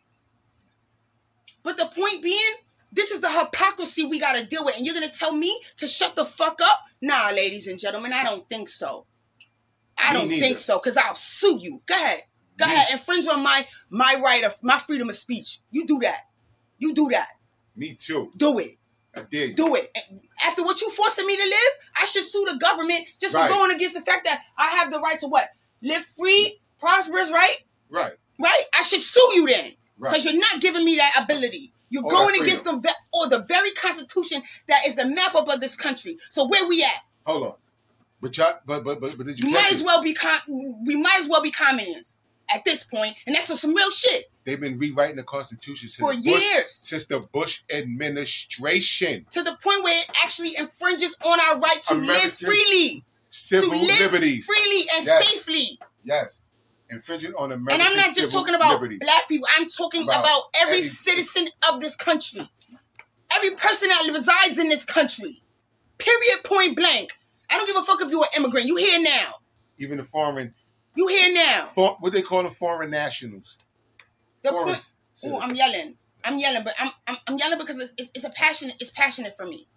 [1.64, 2.54] but the point being,
[2.94, 4.78] this is the hypocrisy we got to deal with.
[4.78, 6.80] And you're going to tell me to shut the fuck up?
[7.02, 9.06] Nah, ladies and gentlemen, I don't think so.
[10.02, 10.46] I Me don't neither.
[10.46, 11.82] think so because I'll sue you.
[11.86, 12.22] Go ahead.
[12.58, 12.88] Go Me- ahead.
[12.94, 15.60] Infringe on my my right of my freedom of speech.
[15.72, 16.20] You do that.
[16.78, 17.28] You do that.
[17.76, 18.32] Me too.
[18.38, 18.78] Do it.
[19.16, 19.56] I did.
[19.56, 19.96] Do it.
[20.46, 23.50] After what you forcing me to live, I should sue the government just Right.
[23.50, 25.48] for going against the fact that I have the right to what?
[25.82, 27.58] Live free, prosperous, right?
[27.90, 28.14] Right.
[28.40, 28.64] Right?
[28.78, 29.74] I should sue you then.
[29.98, 30.12] Right.
[30.12, 31.74] Because you're not giving me that ability.
[31.90, 32.72] You're Or going against the
[33.14, 36.18] or the very constitution that is the map up of this country.
[36.30, 37.02] So where we at?
[37.26, 37.54] Hold on.
[38.22, 39.46] But y'all, but but but, but did you?
[39.46, 39.76] Catch might it?
[39.76, 40.40] as well be con-
[40.86, 42.20] we might as well be communists
[42.54, 44.26] at this point, and that's some real shit.
[44.44, 46.72] They've been rewriting the Constitution since For Bush, years.
[46.74, 49.26] since the Bush administration.
[49.32, 53.76] To the point where it actually infringes on our right to live freely, Civil to
[53.78, 54.46] live liberties.
[54.46, 55.28] freely and Yes.
[55.30, 55.80] safely.
[56.04, 56.40] Yes.
[56.90, 59.00] Infringing on American and I'm not just talking about liberties.
[59.02, 59.48] black people.
[59.58, 62.48] I'm talking About about, every any- citizen of this country,
[63.34, 65.42] every person that resides in this country.
[65.98, 66.44] Period.
[66.44, 67.12] Point blank.
[67.52, 68.66] I don't give a fuck if you're an immigrant.
[68.68, 69.34] You here now.
[69.78, 70.54] Even the foreign
[70.96, 71.66] You here now?
[71.66, 73.58] For, what they call them foreign nationals.
[74.44, 74.94] The Foreign point.
[75.26, 75.98] Oh, I'm yelling.
[76.24, 78.76] I'm yelling, but I'm I'm, I'm yelling because it's, it's, it's a passionate.
[78.80, 79.68] It's passionate for me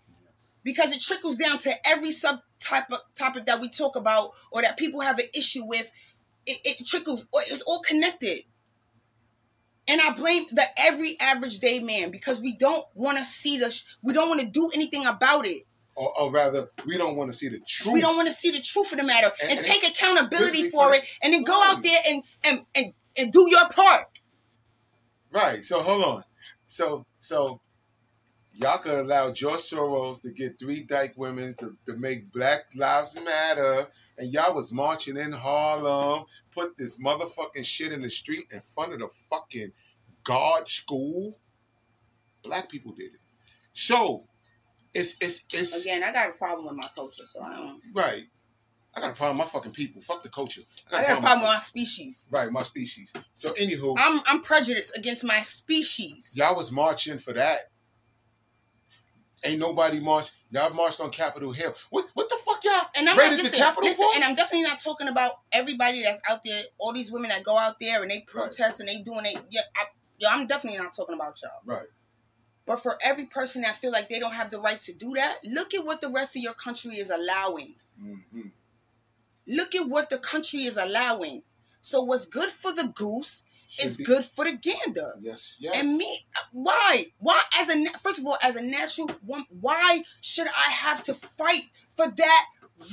[0.63, 4.63] because it trickles down to every sub type of topic that we talk about or
[4.63, 5.91] that people have an issue with.
[6.47, 7.27] It, it trickles.
[7.35, 8.41] It's all connected.
[9.89, 13.71] And I blame the every average day man because we don't want to see the.
[13.71, 15.65] sh- We don't want to do anything about it.
[15.96, 17.94] Or, or rather, we don't want to see the truth.
[17.94, 20.70] We don't want to see the truth of the matter And- and, and take accountability
[20.70, 24.02] for it, and then go out there and and and, and do your part.
[25.30, 25.64] Right.
[25.64, 26.24] So hold on.
[26.66, 27.61] So so
[28.54, 33.16] y'all could allow George Soros to get three dyke women to, to make Black Lives
[33.20, 38.61] Matter, and y'all was marching in Harlem, put this motherfucking shit in the street in
[38.61, 39.70] front of the fucking
[40.24, 41.38] God school.
[42.42, 43.20] Black people did it.
[43.72, 44.26] So
[44.94, 47.80] it's it's it's Again, I got a problem with my culture, so I don't.
[47.94, 48.24] right.
[48.96, 50.00] I got a problem with my fucking people.
[50.02, 50.61] Fuck the culture.
[50.92, 52.28] I got a problem with my species.
[52.30, 53.12] Right, my species.
[53.37, 56.35] So anywho, I'm I'm prejudiced against my species.
[56.37, 57.70] Y'all was marching for that.
[59.44, 60.37] Ain't nobody marched.
[60.50, 61.74] Y'all marched on Capitol Hill.
[61.90, 64.62] What what the fuck y'all And I'm not raided the listen, listen, and I'm definitely
[64.62, 66.62] not talking about everybody that's out there.
[66.78, 69.44] All these women that go out there and they protest and they doing it.
[69.50, 69.85] Yeah, I,
[70.18, 71.50] yeah, I'm definitely not talking about y'all.
[71.66, 71.87] Right.
[72.66, 75.38] But for every person that feel like they don't have the right to do that,
[75.44, 77.74] look at what the rest of your country is allowing.
[78.00, 78.53] Mhm.
[79.46, 81.42] Look at what the country is allowing.
[81.83, 85.14] So what's good for the goose Should is be- good for the gander.
[85.20, 85.77] Yes, yes.
[85.77, 87.12] And me, why?
[87.18, 91.14] Why as a first of all, as a natural woman, why should I have to
[91.14, 91.62] fight
[91.96, 92.46] for that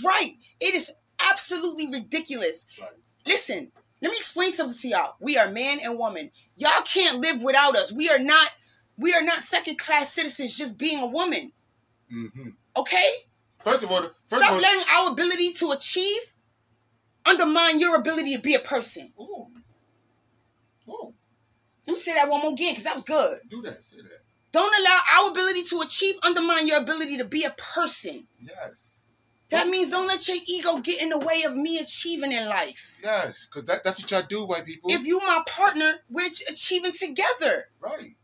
[0.03, 0.33] right?
[0.59, 2.65] It is absolutely ridiculous.
[2.79, 2.89] Right.
[3.25, 5.15] Listen, let me explain something to y'all.
[5.21, 6.31] We are man and woman.
[6.57, 7.91] Y'all can't live without us.
[7.93, 8.49] We are not.
[9.01, 11.51] We are not second class citizens just being a woman.
[12.09, 13.09] hmm Okay.
[13.63, 16.21] First of all, first Stop of all, letting our ability to achieve
[17.29, 19.11] undermine your ability to be a person.
[19.19, 19.47] Ooh.
[20.89, 21.13] Ooh.
[21.87, 23.39] Let me say that one more again because that was good.
[23.49, 23.85] do that.
[23.85, 24.21] Say that.
[24.51, 28.27] Don't allow our ability to achieve undermine your ability to be a person.
[28.39, 29.05] Yes.
[29.49, 32.97] That means don't let your ego get in the way of me achieving in life.
[33.03, 33.47] Yes.
[33.47, 34.89] Because that, that's what y'all do, white people.
[34.91, 37.69] If you my partner, we're achieving together.
[37.81, 38.15] right.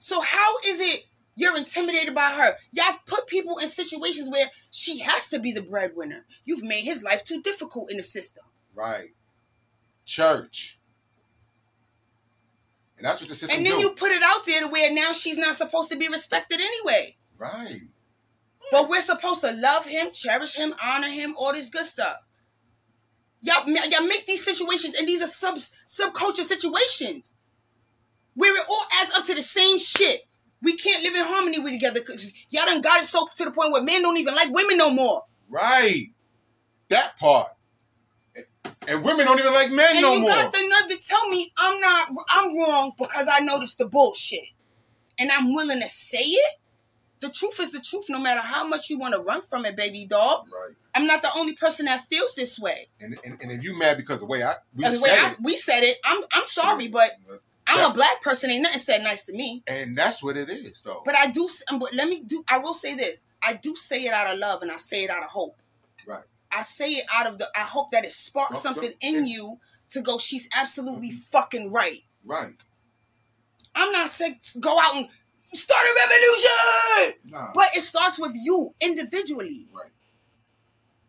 [0.00, 1.04] So how is it
[1.36, 2.56] you're intimidated by her?
[2.72, 6.26] Y'all put people in situations where she has to be the breadwinner.
[6.44, 8.42] You've made his life too difficult in the system.
[8.74, 9.10] Right.
[10.06, 10.78] Church.
[12.96, 13.80] And that's what the system and then do.
[13.80, 17.16] you put it out there to where now she's not supposed to be respected anyway.
[17.38, 17.80] right.
[18.72, 22.18] But we're supposed to love him, cherish him, honor him, all this good stuff.
[23.40, 27.34] Y'all, y'all make these situations, and these are sub subculture situations
[28.34, 30.22] where it all adds up to the same shit.
[30.62, 33.50] We can't live in harmony with together because y'all done got it so to the
[33.50, 35.24] point where men don't even like women no more.
[35.48, 36.06] Right.
[36.88, 37.48] That part.
[38.88, 40.30] And women don't even like men and no you more.
[40.30, 44.48] got the nerve to tell me I'm not, I'm wrong because I noticed the bullshit,
[45.18, 46.56] and I'm willing to say it.
[47.20, 49.76] The truth is the truth, no matter how much you want to run from it,
[49.76, 50.46] baby doll.
[50.46, 50.74] Right.
[50.94, 52.88] I'm not the only person that feels this way.
[53.00, 55.18] And, and, and if you mad because the way I we And the way said
[55.18, 57.10] I, it, we said it, I'm I'm sorry, but
[57.70, 58.50] I'm That- a black person.
[58.50, 59.62] Ain't nothing said nice to me.
[59.66, 61.02] and that's what it is, though.
[61.04, 61.48] But I do.
[61.70, 62.42] um, But let me do.
[62.48, 63.24] I will say this.
[63.42, 65.62] I do say it out of love, and I say it out of hope.
[66.06, 66.24] Right.
[66.52, 67.46] I say it out of the.
[67.56, 69.58] I hope that it sparks Well, so- something in you
[69.90, 70.18] to go.
[70.18, 72.02] She's absolutely fucking right.
[72.24, 72.54] Right.
[73.74, 75.08] I'm not saying go out and
[75.54, 77.52] start a revolution, Nah.
[77.54, 79.68] but it starts with you individually.
[79.72, 79.90] Right.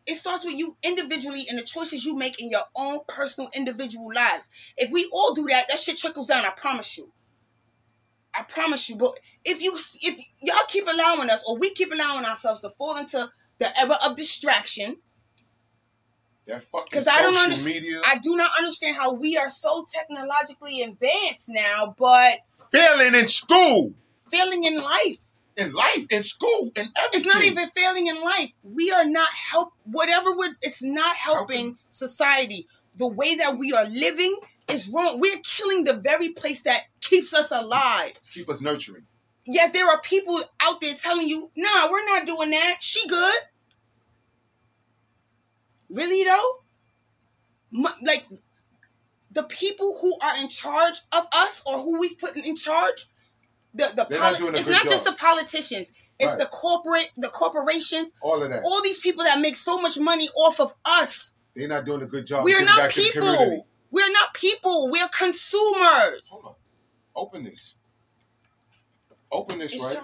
[0.07, 4.09] It starts with you individually and the choices you make in your own personal individual
[4.13, 4.49] lives.
[4.77, 6.43] If we all do that, that shit trickles down.
[6.45, 7.11] I promise you.
[8.37, 8.95] I promise you.
[8.95, 9.11] But
[9.45, 13.29] if you if y'all keep allowing us, or we keep allowing ourselves to fall into
[13.59, 14.97] the era of distraction,
[16.47, 17.75] That fucking because I don't social understand.
[17.83, 22.39] media I do not understand how we are so technologically advanced now, but
[22.71, 23.93] failing in school,
[24.31, 25.17] failing in life.
[25.57, 27.09] In life, in school, in everything.
[27.13, 28.51] It's not even failing in life.
[28.63, 32.67] We are not help whatever we're it's not helping society.
[32.97, 34.37] The way that we are living
[34.69, 35.19] is wrong.
[35.19, 38.19] We're killing the very place that keeps us alive.
[38.33, 39.03] keep us nurturing.
[39.47, 42.77] Yes, there are people out there telling you, nah, we're not doing that.
[42.79, 43.39] She good.
[45.89, 47.83] Really though?
[48.03, 48.27] Like
[49.31, 53.05] the people who are in charge of us or who we've put in charge,
[53.73, 56.39] the, the poli- it's not just the politicians, it's Right.
[56.39, 58.63] the corporate, the corporations, All of that.
[58.63, 61.35] all these people that make so much money off of us.
[61.55, 62.45] They're not doing a good job.
[62.45, 63.43] We're not back to the community.
[63.43, 63.67] people.
[63.91, 64.89] We're not people.
[64.91, 66.29] We're consumers.
[66.31, 66.55] Hold on.
[67.15, 67.75] Open this.
[69.31, 69.97] Open this, It's right?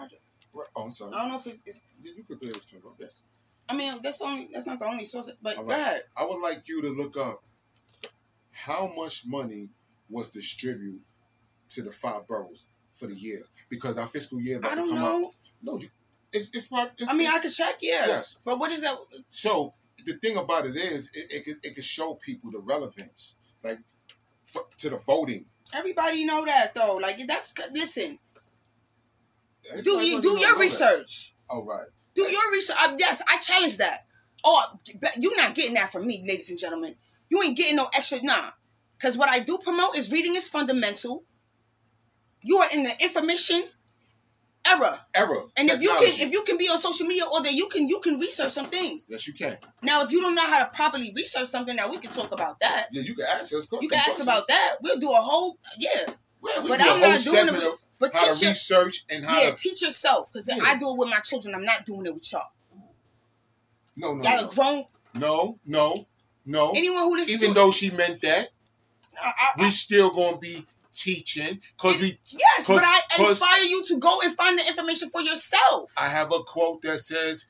[0.75, 1.13] Oh, I'm sorry.
[1.13, 2.93] I don't know if it's, it's you could be able to.
[2.99, 3.21] Yes.
[3.69, 5.31] I mean, that's only that's not the only source.
[5.41, 6.03] But All go ahead.
[6.15, 7.43] I would like you to look up
[8.51, 9.69] how much money
[10.09, 10.99] was distributed
[11.69, 12.65] to the five boroughs
[12.97, 13.43] for the year?
[13.69, 15.27] Because our fiscal year about I to don't come know.
[15.27, 15.33] up.
[15.61, 15.87] No, you,
[16.31, 16.91] it's it's part.
[16.97, 18.05] It's, I mean, I could check, yeah.
[18.07, 18.37] Yes.
[18.43, 18.97] But what is that?
[19.29, 19.73] So
[20.05, 23.79] the thing about it is, it, it, could, it could show people the relevance, like
[24.45, 25.45] for, to the voting.
[25.75, 26.99] Everybody know that though.
[27.01, 28.19] Like that's listen.
[29.83, 30.57] Do you do your that.
[30.59, 31.33] research?
[31.49, 31.87] Oh right.
[32.15, 32.77] Do your research.
[32.81, 34.05] Uh, yes, I challenge that.
[34.45, 34.79] Oh,
[35.17, 36.95] you're not getting that from me, ladies and gentlemen.
[37.29, 38.51] You ain't getting no extra, nah.
[38.97, 41.25] Because what I do promote is reading is fundamental.
[42.47, 43.65] You are in the information
[44.69, 45.43] era, Era.
[45.57, 47.87] and if you can, if you can be on social media all day, you can
[47.87, 49.05] you can research some things.
[49.09, 49.57] yes, you can.
[49.83, 52.59] Now, if you don't know how to properly research something, now we can talk about
[52.61, 52.87] that.
[52.91, 53.67] Yeah, you can ask us.
[53.81, 54.75] You can ask about that.
[54.81, 56.13] We'll do a whole yeah.
[56.41, 57.75] Well, we but I'm not doing it with.
[57.99, 59.55] But how to teach your, research and how yeah, to.
[59.55, 60.63] teach yourself because Yeah.
[60.63, 61.55] I do it with my children.
[61.55, 62.43] I'm not doing it with y'all.
[63.95, 64.49] No, no, Y'all no.
[64.49, 64.83] grown.
[65.15, 66.07] No, no,
[66.45, 66.71] no.
[66.75, 68.49] Anyone who listens Even to though she meant that,
[69.19, 70.65] I, I, we still gonna be
[70.97, 72.19] teaching because we.
[72.25, 75.91] Yes, but I inspire you to go and find the information for yourself.
[75.95, 77.47] I have a quote that says,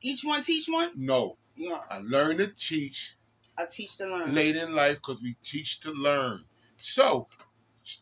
[0.00, 0.92] Each one teach one.
[0.94, 3.16] "No, Yeah, I learn to teach
[3.58, 4.34] I teach to learn.
[4.34, 6.44] late in life because we teach to learn."
[6.76, 7.26] So,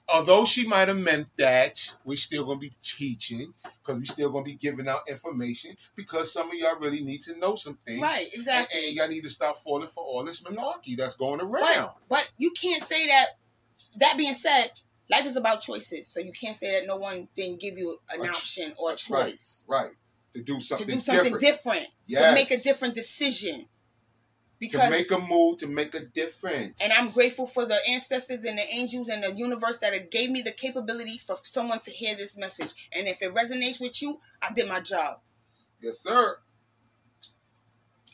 [0.08, 4.44] although she might have meant that, we're still gonna be teaching because we're still gonna
[4.44, 8.02] be giving out information because some of y'all really need to know some things.
[8.02, 8.86] Right, And, exactly.
[8.88, 11.64] and y'all need to stop falling for all this malarkey that's going around.
[11.64, 13.38] But but you can't say that.
[13.98, 14.68] That being said,
[15.10, 18.24] life is about choices, so you can't say that no one didn't give you an
[18.24, 19.90] ch- option or a That's right, choice right.
[20.34, 20.86] To do something.
[20.86, 21.40] to do something different.
[21.40, 23.66] different, to make a different decision.
[24.58, 26.82] Because to make a move, to make a difference.
[26.82, 30.40] and I'm grateful for the ancestors and the angels and the universe that gave me
[30.40, 32.72] the capability for someone to hear this message.
[32.96, 35.20] And if it resonates with you, I did my job.
[35.82, 36.38] Yes, sir.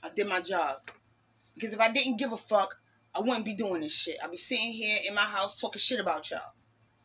[0.03, 0.79] I did my job.
[1.55, 2.77] Because if I didn't give a fuck,
[3.15, 4.17] I wouldn't be doing this shit.
[4.23, 6.41] I'd be sitting here in my house talking shit about y'all.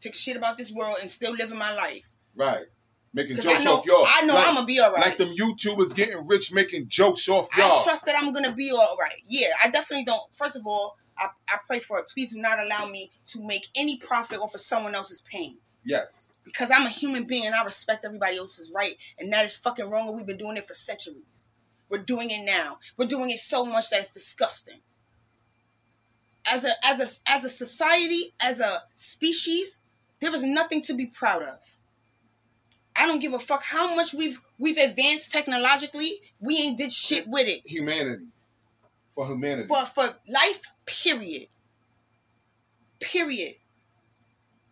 [0.01, 2.13] Talking shit about this world and still living my life.
[2.35, 2.65] Right.
[3.13, 4.05] Making jokes know, off y'all.
[4.07, 5.05] I know like, I'm to be all right.
[5.05, 7.83] Like them YouTubers getting rich making jokes off y'all.
[7.83, 9.19] trust that I'm to be all right.
[9.25, 10.21] Yeah, I definitely don't.
[10.33, 12.05] First of all, I, I pray for it.
[12.13, 15.57] Please do not allow me to make any profit off of someone else's pain.
[15.83, 16.31] yes.
[16.45, 18.95] Because I'm a human being and I respect everybody else's right.
[19.19, 20.07] And that is fucking wrong.
[20.07, 21.51] And we've been doing it for centuries.
[21.89, 22.77] We're doing it now.
[22.97, 24.79] We're doing it so much that it's disgusting.
[26.51, 29.81] As a as a as a society, as a species,
[30.21, 31.59] there is nothing to be proud of.
[32.95, 36.21] I don't give a fuck how much we've we've advanced technologically.
[36.39, 37.61] We ain't did shit with it.
[37.65, 38.27] Humanity.
[39.13, 39.67] For humanity.
[39.67, 41.47] For for life, period.
[42.99, 43.55] Period.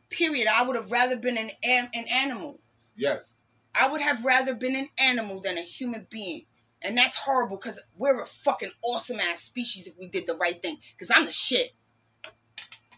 [0.10, 0.48] Period.
[0.52, 2.60] I would have rather been an an, an animal.
[2.96, 3.34] yes.
[3.78, 6.46] I would have rather been an animal than a human being.
[6.86, 10.62] And that's horrible because we're a fucking awesome ass species if we did the right
[10.62, 10.78] thing.
[10.92, 11.70] Because I'm the shit.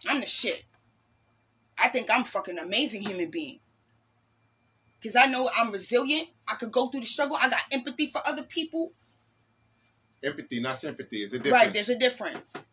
[0.07, 0.65] I'm the shit.
[1.79, 3.59] I think I'm fucking amazing human being.
[4.99, 6.27] Because I know I'm resilient.
[6.49, 7.37] I could go through the struggle.
[7.39, 8.91] I got empathy for other people.
[10.21, 11.23] Empathy, not sympathy.
[11.23, 11.63] Is a difference.
[11.63, 12.65] Right, there's a difference.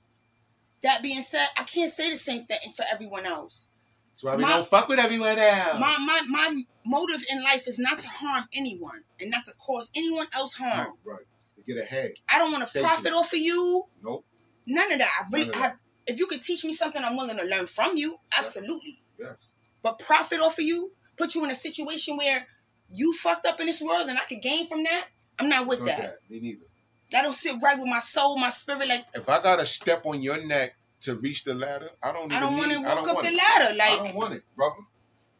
[0.82, 3.68] That being said, I can't say the same thing for everyone else.
[4.14, 5.80] That's why we my- don't fuck with everyone else.
[5.80, 9.90] My my my motive in life is not to harm anyone and not to cause
[9.96, 10.92] anyone else harm.
[11.04, 11.18] Right.
[11.56, 12.12] To get ahead.
[12.28, 13.82] I don't want to profit off of you.
[14.04, 14.24] Nope.
[14.66, 15.10] None of that.
[15.20, 15.72] I really, I,
[16.06, 18.18] if you could teach me something, I'm willing to learn from you.
[18.38, 19.02] Absolutely.
[19.18, 19.50] Yes.
[19.82, 22.46] But profit off of you, put you in a situation where
[22.88, 25.08] you fucked up in this world and I could gain from that.
[25.40, 26.00] I'm not with that.
[26.00, 26.18] that.
[26.30, 26.66] Me neither.
[27.10, 28.88] That don't sit right with my soul, my spirit.
[28.88, 32.32] Like If I gotta step on your neck to reach the ladder, I don't.
[32.32, 33.36] I don't want to I walk don't up want the it.
[33.38, 33.78] ladder.
[33.82, 34.76] I don't want it, brother.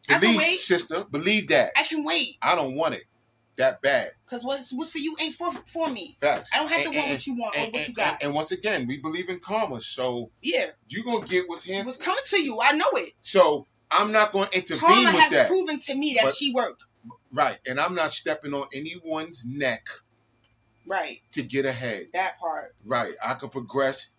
[0.09, 0.59] I can Believe, wait.
[0.59, 1.03] sister.
[1.11, 1.71] Believe that.
[1.77, 2.37] I can wait.
[2.41, 3.03] I don't want it
[3.57, 4.09] that bad.
[4.27, 6.17] Cause what's what's for you ain't for for me.
[6.19, 6.49] Facts.
[6.53, 8.21] I don't have to And- want and- what you want or and, what you got.
[8.23, 11.83] and once again, we believe in karma, so yeah, you gonna get what's here.
[11.85, 13.13] what's coming to you, I know it.
[13.21, 15.47] So I'm not gonna intervene Karma with has that.
[15.47, 16.83] proven to me that But- she worked.
[17.31, 19.87] Right, and I'm not stepping on anyone's neck
[20.85, 22.09] Right, to get ahead.
[22.13, 22.75] that part.
[22.85, 24.09] Right, I could progress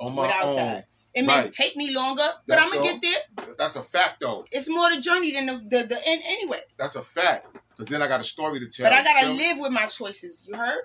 [0.00, 0.56] on my Without own.
[0.56, 0.88] that.
[1.16, 1.52] It may Right.
[1.52, 2.98] take me longer, but That's I'm gonna all.
[2.98, 3.02] get
[3.36, 3.54] there.
[3.58, 4.44] That's a fact, though.
[4.52, 6.60] It's more the journey than the the, the end anyway.
[6.76, 7.46] That's a fact.
[7.70, 8.84] Because then I got a story to tell.
[8.84, 10.46] But I gotta live with my choices.
[10.48, 10.82] You heard?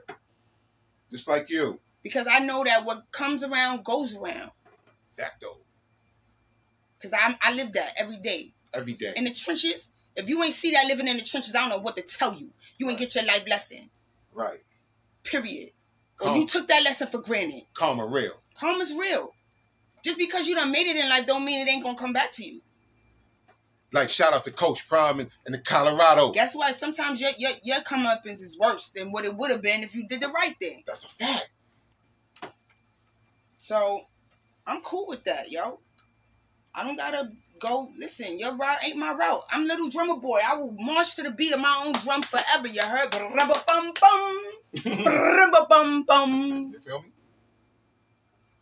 [1.11, 1.79] just like you.
[2.03, 4.51] Because I know that what comes around goes around.
[5.17, 5.57] Facto.
[6.97, 9.11] Because I I live that every day Every day.
[9.17, 9.91] in the trenches.
[10.15, 12.36] If you ain't see that living in the trenches, I don't know what to tell
[12.36, 12.53] you.
[12.77, 13.89] You ain't get your life lesson.
[14.34, 14.61] right.
[15.23, 15.71] Period.
[16.21, 17.63] Or you took that lesson for granted.
[17.73, 18.34] Karma real.
[18.59, 19.34] Karma's real.
[20.04, 22.32] Just because you done made it in life don't mean it ain't gonna come back
[22.34, 22.62] to you.
[23.93, 26.32] Like shout out to Coach Prime in, in the Colorado.
[26.32, 26.74] Guess what?
[26.76, 30.08] Sometimes your your your comeuppance is worse than what it would have been if you
[30.08, 30.84] did the right thing.
[30.88, 31.49] That's a fact.
[33.58, 34.02] So,
[34.66, 35.82] I'm cool with that, yo.
[36.74, 37.30] I don't gotta
[37.60, 37.89] go.
[37.97, 39.41] Listen, your route ain't my route.
[39.52, 40.39] I'm little drummer boy.
[40.49, 42.68] I will march to the beat of my own drum forever.
[42.68, 43.12] You heard?
[43.12, 43.93] Bum bum
[45.70, 46.70] bum bum.
[46.74, 47.10] You feel me?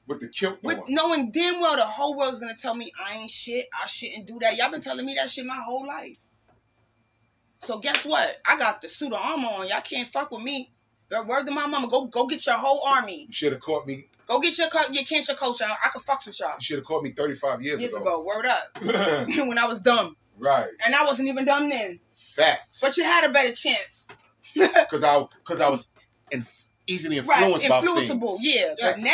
[0.10, 3.30] With the kilt With knowing damn well the whole world's gonna tell me I ain't
[3.30, 3.68] shit.
[3.82, 4.57] I shouldn't do that.
[4.57, 6.18] Y'all been telling me that shit my whole life.
[7.62, 8.38] So guess what?
[8.47, 9.68] I got the suit of armor on.
[9.68, 10.72] Y'all can't fuck with me.
[11.12, 11.88] Girl, word to my mama.
[11.88, 13.26] Go go get your whole army.
[13.28, 14.07] You should have caught me.
[14.28, 15.62] Go get your your can't your coach.
[15.62, 16.53] I, I could fucks with y'all.
[16.57, 18.01] You should have caught me 35 years, Years ago.
[18.01, 18.80] ago, word up.
[19.47, 20.16] when I was dumb.
[20.39, 20.70] right.
[20.86, 21.99] And I wasn't even dumb then.
[22.16, 22.80] Facts.
[22.82, 24.07] But you had a better chance.
[24.55, 25.88] Because I, cause I was
[26.32, 26.43] in,
[26.88, 27.41] easily Right.
[27.43, 28.38] influenced by Influenceable.
[28.41, 28.74] Yeah.
[28.82, 29.14] But now,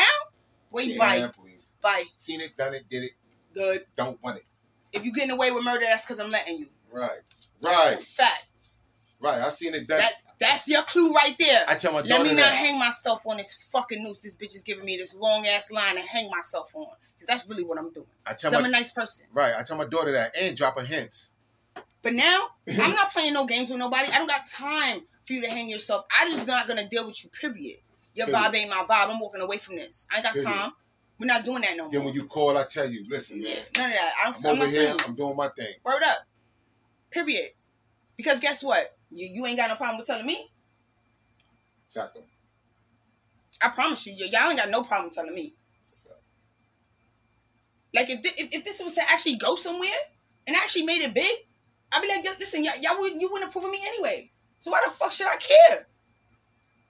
[0.76, 1.34] wait, Yeah, bite.
[1.34, 1.74] please.
[1.82, 2.06] Bite.
[2.16, 3.12] Seen it, done it, did it.
[3.56, 3.86] Good.
[3.96, 4.44] Don't want it.
[4.94, 6.68] If you getting away with murder, that's because I'm letting you.
[6.92, 7.10] Right.
[7.64, 8.00] Right.
[8.02, 8.48] Fact.
[9.20, 9.42] Right.
[9.42, 10.00] I seen it done.
[10.00, 11.64] That that's your clue right there.
[11.68, 12.24] I tell my daughter.
[12.24, 12.54] Let me not that.
[12.56, 14.22] hang myself on this fucking noose.
[14.22, 16.86] This bitch is giving me this long ass line to hang myself on.
[17.16, 18.08] Because that's really what I'm doing.
[18.26, 19.26] I tell my, I'm a nice person.
[19.34, 19.54] right.
[19.58, 21.34] I tell my daughter that and drop her hints.
[22.02, 22.50] But now,
[22.82, 24.10] I'm not playing no games with nobody.
[24.12, 26.06] I don't got time for you to hang yourself.
[26.22, 27.78] I just not gonna deal with you, period.
[28.16, 28.42] Your Period.
[28.44, 29.14] vibe ain't my vibe.
[29.14, 30.08] I'm walking away from this.
[30.12, 30.50] I ain't got Period.
[30.50, 30.72] time.
[31.20, 31.92] We're not doing that no more.
[31.92, 34.14] Then when you call, I tell you, listen, Yeah, man, none of that.
[34.26, 34.82] I'm, I'm I'm, over not here.
[34.88, 35.00] feeling.
[35.08, 35.74] I'm doing my thing.
[35.84, 36.18] Word up.
[37.12, 37.52] Period.
[38.18, 38.98] Because guess what?
[39.12, 40.48] You you ain't got no problem with telling me.
[41.94, 42.22] Facto.
[43.64, 45.54] I promise you, y- y'all ain't got no problem telling me.
[47.96, 49.90] Like if, thi- if if this was to actually go somewhere
[50.48, 51.32] and actually made it big,
[51.94, 54.32] I'd be like, listen, y'all, y'all wouldn't you wouldn't approve of me anyway.
[54.60, 55.88] So why the fuck should I care?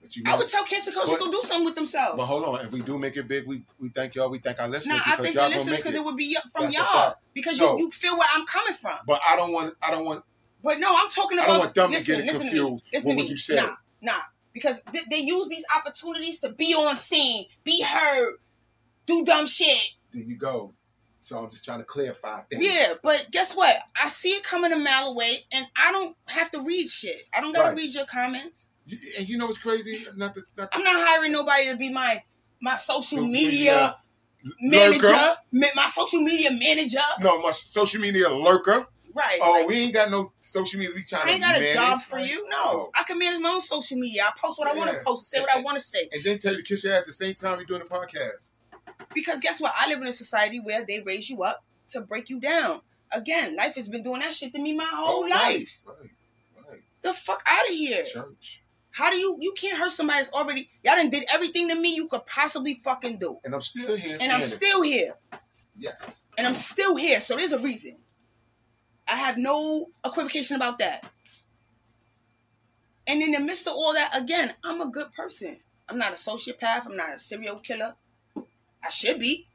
[0.06, 2.16] But you I would tell cancer coach to go do something with themselves.
[2.16, 4.30] But hold on, if we do make it big, we we thank y'all.
[4.30, 5.98] We thank our listeners Nah, I think the listeners because it.
[5.98, 8.98] it would be from That's y'all because So- you you feel where I'm coming from.
[9.06, 9.74] But I don't want.
[9.82, 10.24] I don't want.
[10.62, 11.48] But no, I'm talking about.
[11.48, 13.16] I don't want them to listen, get it listen confused To me, listen with to
[13.16, 13.30] what me.
[13.30, 13.56] you said.
[13.56, 14.12] Nah, nah,
[14.52, 18.36] because they, they use these opportunities to be on scene, be heard,
[19.06, 19.78] do dumb shit.
[20.12, 20.72] There you go.
[21.26, 22.64] So I'm just trying to clarify things.
[22.64, 23.74] Yeah, but guess what?
[24.00, 27.24] I see it coming a mile away, and I don't have to read shit.
[27.36, 27.78] I don't gotta Right.
[27.78, 28.70] read your comments.
[28.86, 30.06] You- And you know what's crazy?
[30.14, 32.22] Not not I'm not hiring nobody to be my
[32.60, 33.96] my social media
[34.60, 35.36] media manager, lurker.
[35.74, 36.98] my social media manager.
[37.18, 38.86] No, my social media lurker.
[39.12, 39.38] Right.
[39.42, 40.94] Oh, like, we ain't got no social media.
[40.94, 42.46] We trying I ain't got a job for you.
[42.48, 42.90] No, Oh.
[42.94, 44.22] I can manage my own social media.
[44.24, 46.08] I post what I want to post, say what I want to say.
[46.12, 47.86] And then tell you to kiss your ass at the same time you're doing the
[47.88, 48.52] podcast.
[49.14, 49.72] Because guess what?
[49.78, 52.80] I live in a society where they raise you up to break you down.
[53.12, 55.80] Again, life has been doing that shit to me my oh, whole Oh, life.
[55.86, 56.10] Right,
[56.68, 56.80] right.
[57.02, 58.04] The fuck out of here.
[58.04, 58.62] Church.
[58.92, 61.94] How do you you can't hurt somebody that's already y'all done did everything to me
[61.94, 63.38] you could possibly fucking do.
[63.44, 64.16] And I'm still here.
[64.20, 65.12] And I'm still here.
[65.78, 66.28] Yes.
[66.38, 67.20] And I'm still here.
[67.20, 67.98] So there's a reason.
[69.08, 71.08] I have no equivocation about that.
[73.06, 75.60] And in the midst of all that, again, I'm a good person.
[75.88, 76.86] I'm not a sociopath.
[76.86, 77.94] I'm not a serial killer.
[78.86, 79.48] I should be.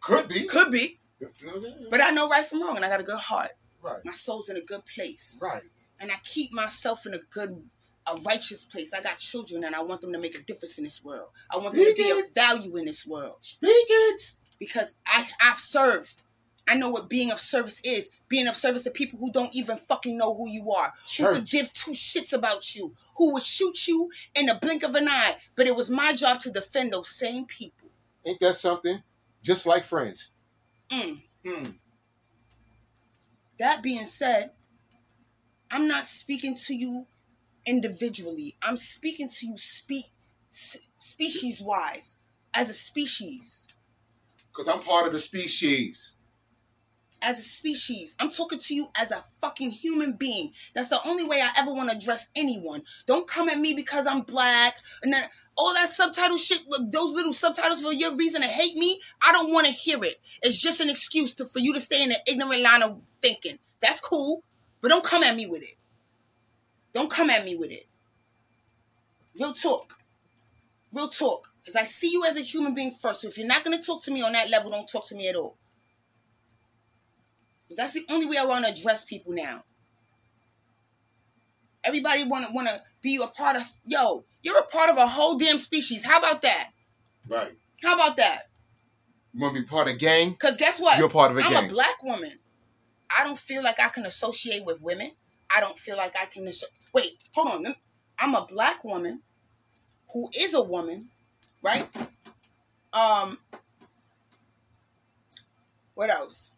[0.00, 0.44] Could be.
[0.44, 1.00] Could be.
[1.18, 1.86] You know what I'm saying?
[1.90, 3.50] But I know right from wrong and I got a good heart.
[3.82, 4.04] Right.
[4.04, 5.40] My soul's in a good place.
[5.42, 5.62] Right.
[5.98, 7.70] And I keep myself in a good,
[8.06, 8.92] a righteous place.
[8.92, 11.28] I got children and I want them to make a difference in this world.
[11.52, 13.36] I want them to be Speak of value in this world.
[13.40, 14.32] Speak it.
[14.58, 16.22] Because I, I've served.
[16.68, 18.10] I know what being of service is.
[18.28, 20.92] Being of service to people who don't even fucking know who you are.
[21.16, 22.94] Who could give two shits about you.
[23.16, 25.36] Who would shoot you in the blink of an eye.
[25.54, 27.85] But it was my job to defend those same people.
[28.26, 29.02] Ain't that something?
[29.42, 30.32] Just like friends.
[30.90, 31.22] Mm.
[31.46, 31.70] Hmm.
[33.58, 34.50] That being said,
[35.70, 37.06] I'm not speaking to you
[37.64, 38.56] individually.
[38.62, 40.10] I'm speaking to you spe-
[40.98, 42.18] species wise,
[42.52, 43.68] as a species.
[44.48, 46.15] Because I'm part of the species.
[47.26, 48.14] As a species.
[48.20, 50.52] I'm talking to you as a fucking human being.
[50.76, 52.82] That's the only way I ever want to address anyone.
[53.06, 56.60] Don't come at me because I'm black and that, all that subtitle shit,
[56.92, 59.00] those little subtitles for your reason to hate me.
[59.26, 60.20] I don't want to hear it.
[60.42, 63.58] It's just an excuse to, for you to stay in the ignorant line of thinking.
[63.80, 64.44] That's cool,
[64.80, 65.74] but don't come at me with it.
[66.92, 67.88] Don't come at me with it.
[69.34, 69.94] Real talk.
[70.92, 71.48] Real talk.
[71.60, 73.22] Because I see you as a human being first.
[73.22, 75.16] So if you're not going to talk to me on that level, don't talk to
[75.16, 75.56] me at all.
[77.66, 79.64] Because that's the only way I want to address people now.
[81.84, 83.62] Everybody want to want to be a part of.
[83.84, 86.04] Yo, you're a part of a whole damn species.
[86.04, 86.70] How about that?
[87.28, 87.52] Right.
[87.82, 88.42] How about that?
[89.32, 90.30] You want to be part of a gang?
[90.30, 90.98] Because guess what?
[90.98, 91.64] You're part of a I'm gang.
[91.66, 92.32] a black woman.
[93.16, 95.12] I don't feel like I can associate with women.
[95.54, 96.48] I don't feel like I can.
[96.48, 97.74] asso- Wait, hold on.
[98.18, 99.22] I'm a black woman
[100.12, 101.08] who is a woman,
[101.62, 101.88] right?
[102.92, 103.38] Um,
[105.94, 106.52] what else?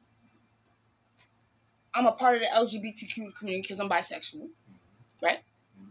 [1.99, 5.25] I'm a part of the LGBTQ community because I'm bisexual, mm-hmm.
[5.25, 5.39] right?
[5.77, 5.89] Mm-hmm.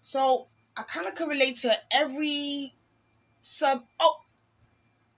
[0.00, 0.46] So
[0.76, 2.72] I kind of can relate to every
[3.42, 3.84] sub.
[4.00, 4.20] Oh,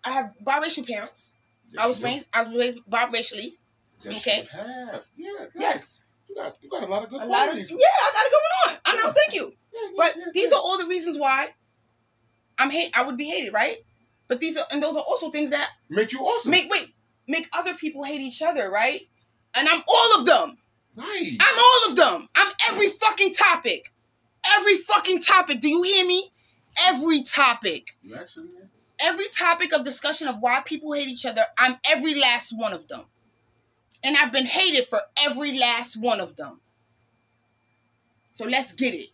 [0.05, 1.35] I have biracial parents.
[1.71, 2.29] Yes, I was raised.
[2.35, 3.53] I was raised biracially.
[4.03, 4.49] Yes, okay.
[4.51, 5.07] have.
[5.17, 5.31] Yeah.
[5.39, 5.51] good.
[5.55, 6.01] Yes.
[6.29, 7.71] You got you got a lot of good A lot of qualities.
[7.71, 8.81] yeah, I got it going on.
[8.87, 9.13] I know.
[9.13, 9.53] Thank you.
[9.73, 11.51] Yeah, yeah, But yeah, these are all the reasons why
[12.59, 12.91] I'm hate.
[12.97, 13.77] I would be hated, right?
[14.27, 16.51] But these are and those are also things that make you awesome.
[16.51, 16.93] make wait
[17.29, 19.01] make other people hate each other, right?
[19.57, 20.59] And I'm all of them.
[20.97, 21.37] right.
[21.41, 22.29] I'm all of them.
[22.37, 23.93] I'm every fucking topic.
[24.57, 25.61] Every fucking topic.
[25.61, 26.33] Do you hear me?
[26.87, 27.97] Every topic.
[28.03, 28.49] You actually.
[29.01, 32.87] Every topic of discussion of why people hate each other, I'm every last one of
[32.89, 33.03] them.
[34.05, 36.61] And I've been hated for every last one of them.
[38.33, 39.09] So let's get it.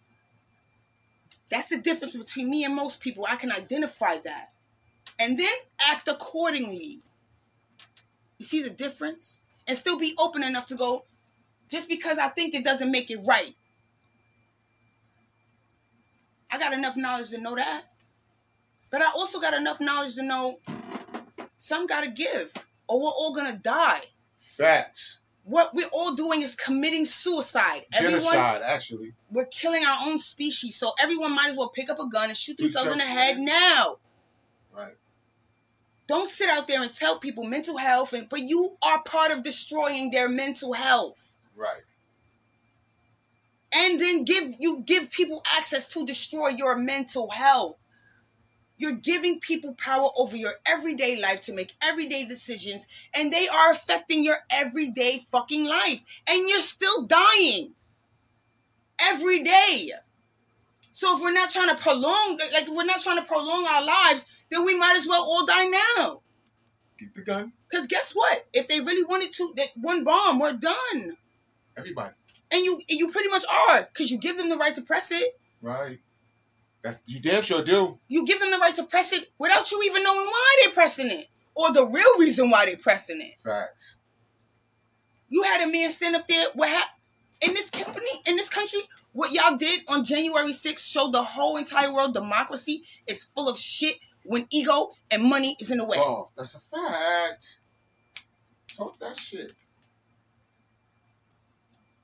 [1.51, 3.26] That's the difference between me and most people.
[3.28, 4.53] I can identify that.
[5.18, 5.53] And then
[5.91, 7.03] act accordingly.
[8.38, 9.43] You see the difference?
[9.71, 11.05] And still be open enough to go,
[11.68, 13.55] just because I think it doesn't make it right.
[16.51, 17.85] I got enough knowledge to know that.
[18.91, 20.59] But I also got enough knowledge to know
[21.57, 22.53] some gotta give,
[22.89, 24.01] or we're all gonna die.
[24.41, 25.21] Facts.
[25.45, 27.83] What we're all doing is committing suicide.
[27.95, 29.12] Everyone, Genocide, actually.
[29.31, 30.75] we're killing our own species.
[30.75, 33.39] So everyone might as well pick up a gun and shoot themselves in the head
[33.39, 33.99] now.
[36.11, 39.45] Don't sit out there and tell people mental health, and but you are part of
[39.45, 41.37] destroying their mental health.
[41.57, 41.83] Right.
[43.75, 47.77] and then give you give people access to destroy your mental health
[48.79, 52.87] you're giving people power over your everyday life to make everyday decisions
[53.17, 57.75] and they are affecting your everyday fucking life and you're still dying
[59.03, 59.91] every day
[60.93, 63.85] so if we're not trying to prolong like if we're not trying to prolong our
[63.85, 66.23] lives then we might as well all die now
[66.99, 67.53] Get the gun.
[67.69, 71.17] because guess what if they really wanted to that one bomb we're done
[71.77, 72.15] Everybody.
[72.53, 75.37] and you you pretty much are because you give them the right to press it
[75.63, 75.99] Right.
[76.83, 77.99] That's you damn sure do.
[78.09, 81.09] you give them the right to press it without you even knowing why they're pressing
[81.11, 83.33] it or the real reason why they're pressing it.
[83.45, 83.97] Facts.
[85.29, 86.47] You had a man stand up there.
[86.55, 86.99] What hap-
[87.47, 88.81] in this company, in this country,
[89.13, 93.59] what y'all did on January 6th showed the whole entire world democracy is full of
[93.59, 95.97] shit when ego and money is in the way.
[95.99, 97.59] Oh, that's a fact.
[98.77, 99.53] Talk that shit.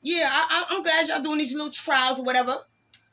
[0.02, 2.56] Yeah, I, I, I'm glad y'all doing these little trials or whatever.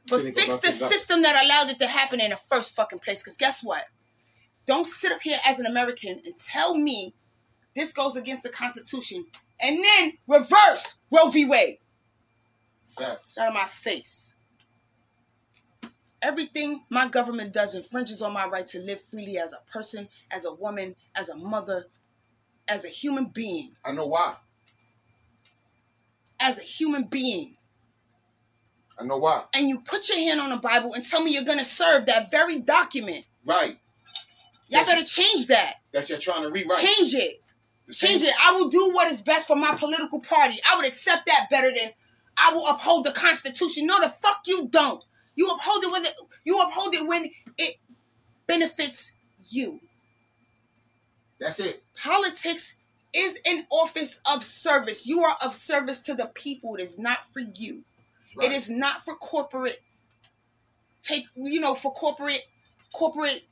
[0.10, 0.92] But fix the knock things up.
[0.92, 3.24] system that allowed it to happen in the first fucking place.
[3.24, 3.86] Because guess what?
[4.66, 7.14] Don't sit up here as an American and tell me
[7.76, 9.26] this goes against the Constitution
[9.62, 11.46] and then reverse Roe v.
[11.46, 11.78] Wade.
[12.98, 13.38] Facts.
[13.40, 14.33] Out of my face.
[16.24, 20.46] Everything my government does infringes on my right to live freely as a person, as
[20.46, 21.88] a woman, as a mother,
[22.68, 23.74] as a human being.
[23.84, 24.36] I know why.
[26.42, 27.58] As a human being.
[28.98, 29.44] I know why.
[29.56, 32.06] And you put your hand on the Bible and tell me you're going to serve
[32.06, 33.26] that very document.
[33.46, 33.78] Right.
[34.70, 35.76] Y'all better change that.
[35.94, 36.80] That you're trying to rewrite.
[36.80, 37.42] Change it.
[37.92, 38.34] Change it.
[38.42, 40.56] I will do what is best for my political party.
[40.72, 41.92] I would accept that better than
[42.38, 43.86] I will uphold the Constitution.
[43.86, 45.04] No, the fuck you don't.
[45.36, 46.14] You uphold it when it,
[46.46, 47.78] you uphold it when it
[48.48, 49.16] benefits
[49.50, 49.80] you.
[51.40, 51.84] That's it.
[52.02, 52.78] Politics
[53.16, 55.08] is an office of service.
[55.08, 56.76] You are of service to the people.
[56.76, 57.84] It is not for you.
[58.36, 58.50] Right.
[58.50, 59.82] It is not for corporate.
[61.04, 62.42] Take you know for corporate
[62.94, 63.44] corporate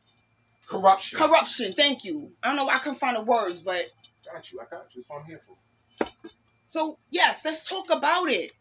[0.67, 1.19] corruption.
[1.19, 1.73] corruption.
[1.73, 2.31] Thank you.
[2.41, 2.69] I don't know.
[2.69, 3.81] I couldn't find the words, but
[4.25, 4.59] got you.
[4.59, 5.01] I got you.
[5.01, 5.57] That's what I'm here for.
[6.67, 8.51] So yes, let's talk about it.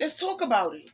[0.00, 0.90] Let's talk about it.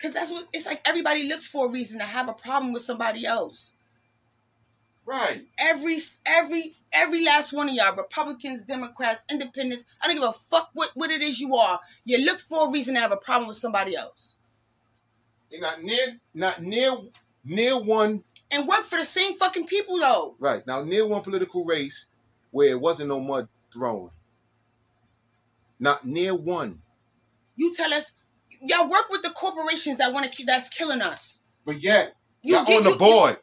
[0.00, 0.86] Cause that's what it's like.
[0.86, 3.74] Everybody looks for a reason to have a problem with somebody else.
[5.06, 5.46] Right.
[5.58, 9.86] Every every every last one of y'all, Republicans, Democrats, Independents.
[10.02, 11.80] I don't give a fuck what what it is you are.
[12.04, 14.36] You look for a reason to have a problem with somebody else
[15.50, 16.92] You're not near, not near,
[17.44, 18.24] near one.
[18.50, 20.36] and work for the same fucking people though.
[20.38, 22.06] Right now, near one political race
[22.50, 24.10] where it wasn't no mud thrown.
[25.78, 26.80] Not near one.
[27.56, 28.12] You tell us,
[28.62, 31.40] y'all work with the corporations that want to keep that's killing us.
[31.64, 33.40] But yet, You you're get- on the you- board.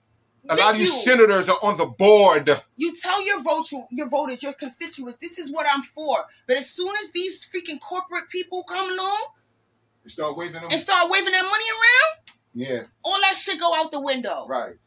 [0.50, 0.92] A lot of you you.
[0.92, 2.50] senators are on the board.
[2.76, 6.18] You tell your vote your voters, your constituents, this is what I'm for.
[6.48, 9.22] But as soon as these freaking corporate people come along
[10.04, 10.64] You start waving them.
[10.72, 14.48] and start waving that money around, Yeah, all that shit go out the window.
[14.48, 14.78] right.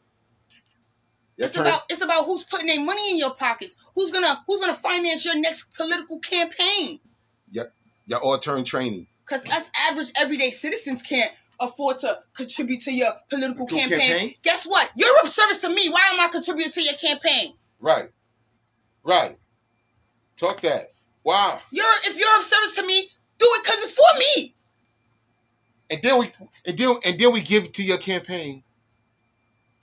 [1.37, 3.77] It's about it's about who's putting their money in your pockets.
[3.95, 6.99] Who's gonna who's gonna finance your next political campaign?
[8.07, 9.07] Your all turn training.
[9.25, 14.09] Because us average everyday citizens can't afford to contribute to your political Political campaign.
[14.17, 14.33] campaign?
[14.43, 14.91] Guess what?
[14.95, 15.89] You're of service to me.
[15.89, 17.53] Why am I contributing to your campaign?
[17.79, 18.09] Right.
[19.03, 19.37] Right.
[20.37, 20.91] Talk that.
[21.23, 21.59] Wow.
[21.71, 24.55] You're if you're of service to me, do it because it's for me.
[25.89, 26.31] And then we
[26.65, 28.63] and then and then we give it to your campaign.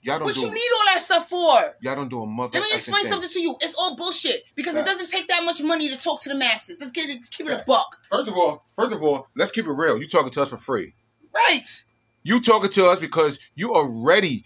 [0.03, 0.41] Y'all don't What do.
[0.41, 1.75] you need all that stuff for?
[1.81, 2.59] y'all don't do a mother.
[2.59, 3.11] Let me explain thing.
[3.11, 3.55] something to you.
[3.61, 6.81] It's all bullshit because it doesn't take that much money to talk to the masses.
[6.81, 7.13] Let's get it.
[7.13, 8.05] Let's keep it a buck.
[8.09, 9.97] First of all, first of all, let's keep it real.
[9.97, 10.93] You talking to us for free.
[11.33, 11.85] Right.
[12.23, 14.43] You talking to us because you already,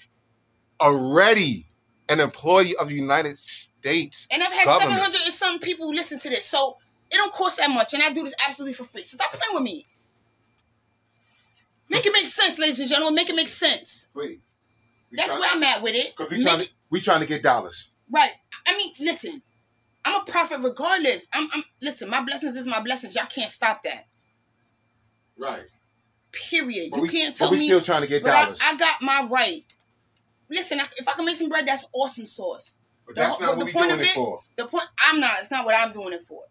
[0.79, 1.65] already
[2.07, 4.27] an employee of the United States.
[4.31, 6.45] And I've had 700 and some people listen to this.
[6.45, 6.77] So
[7.09, 7.95] it don't cost that much.
[7.95, 9.03] And I do this absolutely for free.
[9.03, 9.87] So stop playing with me.
[11.89, 13.15] Make it make sense, ladies and gentlemen.
[13.15, 14.09] Make it make sense.
[14.13, 14.46] Please.
[15.11, 16.15] We That's try- where I'm at with it.
[16.15, 17.89] Cause we trying to we trying to get dollars.
[18.11, 18.31] Right.
[18.65, 19.41] I mean, listen.
[20.05, 21.27] I'm a prophet regardless.
[21.33, 23.15] I'm, I'm listen, my blessings is my blessings.
[23.15, 24.05] Y'all can't stop that.
[25.37, 25.65] Right.
[26.31, 26.89] Period.
[26.91, 27.57] But you we, can't tell me.
[27.57, 28.59] but we still trying to get but I, dollars.
[28.63, 29.61] I got my right.
[30.49, 32.77] Listen, I- if I can make some bread, that's awesome sauce.
[33.05, 34.39] but the that's not the what we point doing of it it- for.
[34.55, 36.41] The point I'm not, it's not what I'm doing it for.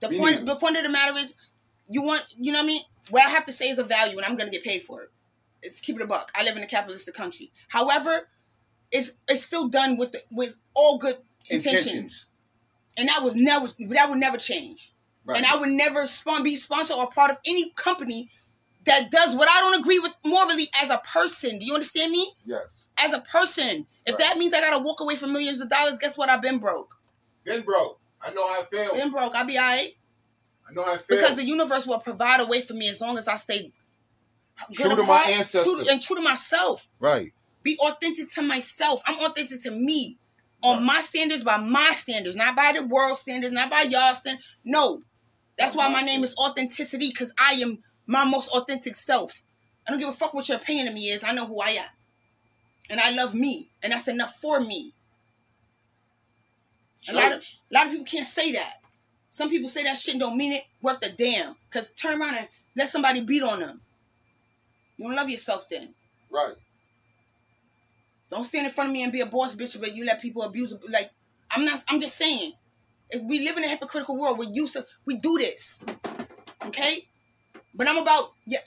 [0.00, 0.44] The Me point neither.
[0.46, 1.34] the point of the matter is
[1.88, 2.82] you want you know what I mean?
[3.10, 5.10] What I have to say is a value and I'm gonna get paid for it.
[5.66, 6.30] It's keep it a buck.
[6.34, 7.52] I live in a capitalistic country.
[7.68, 8.28] However,
[8.92, 11.16] it's it's still done with the, with all good
[11.50, 11.86] intentions.
[11.86, 12.28] Intentions.
[12.98, 14.92] And that was never that would never change.
[15.24, 15.38] Right.
[15.38, 18.30] And I would never spawn, be sponsored or part of any company
[18.84, 21.58] that does what I don't agree with morally as a person.
[21.58, 22.30] Do you understand me?
[22.44, 22.88] yes.
[22.98, 23.86] As a person.
[24.06, 24.18] If Right.
[24.18, 26.30] that means I gotta walk away from millions of dollars, guess what?
[26.30, 26.96] I've been broke.
[27.44, 27.98] Been broke.
[28.22, 28.98] I know how it feels.
[28.98, 29.34] Been broke.
[29.34, 29.96] I'll be alright.
[30.68, 31.06] I know it feels.
[31.08, 33.72] Because the universe will provide a way for me as long as I stay
[34.72, 35.64] True to my ancestors.
[35.64, 36.88] true to- and true to myself.
[36.98, 37.32] right.
[37.62, 39.02] Be authentic to myself.
[39.06, 40.18] I'm authentic to me.
[40.62, 40.84] On Right.
[40.84, 44.46] my standards, by my standards, not by the world standards, not by y'all standards.
[44.64, 45.02] No.
[45.58, 49.42] That's why my name is authenticity, because I am my most authentic self.
[49.86, 51.24] I don't give a fuck what your opinion of me is.
[51.24, 51.88] I know who I am.
[52.88, 53.68] And I love me.
[53.82, 54.92] And that's enough for me.
[57.08, 58.74] A lot of a lot of people can't say that.
[59.30, 61.56] Some people say that shit and don't mean it worth a damn.
[61.70, 63.82] Cause turn around and let somebody beat on them.
[64.96, 65.94] You don't love yourself then.
[66.30, 66.54] Right.
[68.30, 70.42] Don't stand in front of me and be a boss bitch, but you let people
[70.42, 70.74] abuse.
[70.90, 71.10] Like
[71.50, 71.82] I'm not.
[71.88, 72.52] I'm just saying.
[73.08, 75.84] If we live in a hypocritical world, We're used to we do this.
[76.64, 77.06] Okay,
[77.74, 78.58] but I'm about yeah.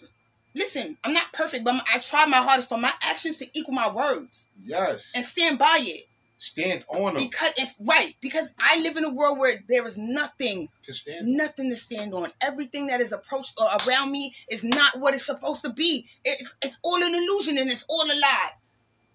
[0.56, 3.74] Listen, I'm not perfect, but I'm, I try my hardest for my actions to equal
[3.74, 5.12] my words Yes.
[5.16, 6.06] and stand by it
[6.42, 8.14] Stand on them because it's right.
[8.22, 11.28] Because I live in a world where there is nothing to stand.
[11.28, 11.36] on.
[11.36, 12.32] nothing to stand on.
[12.42, 16.08] Everything that is approached or around me is not what it's supposed to be.
[16.24, 18.52] It's it's all an illusion and it's all a lie.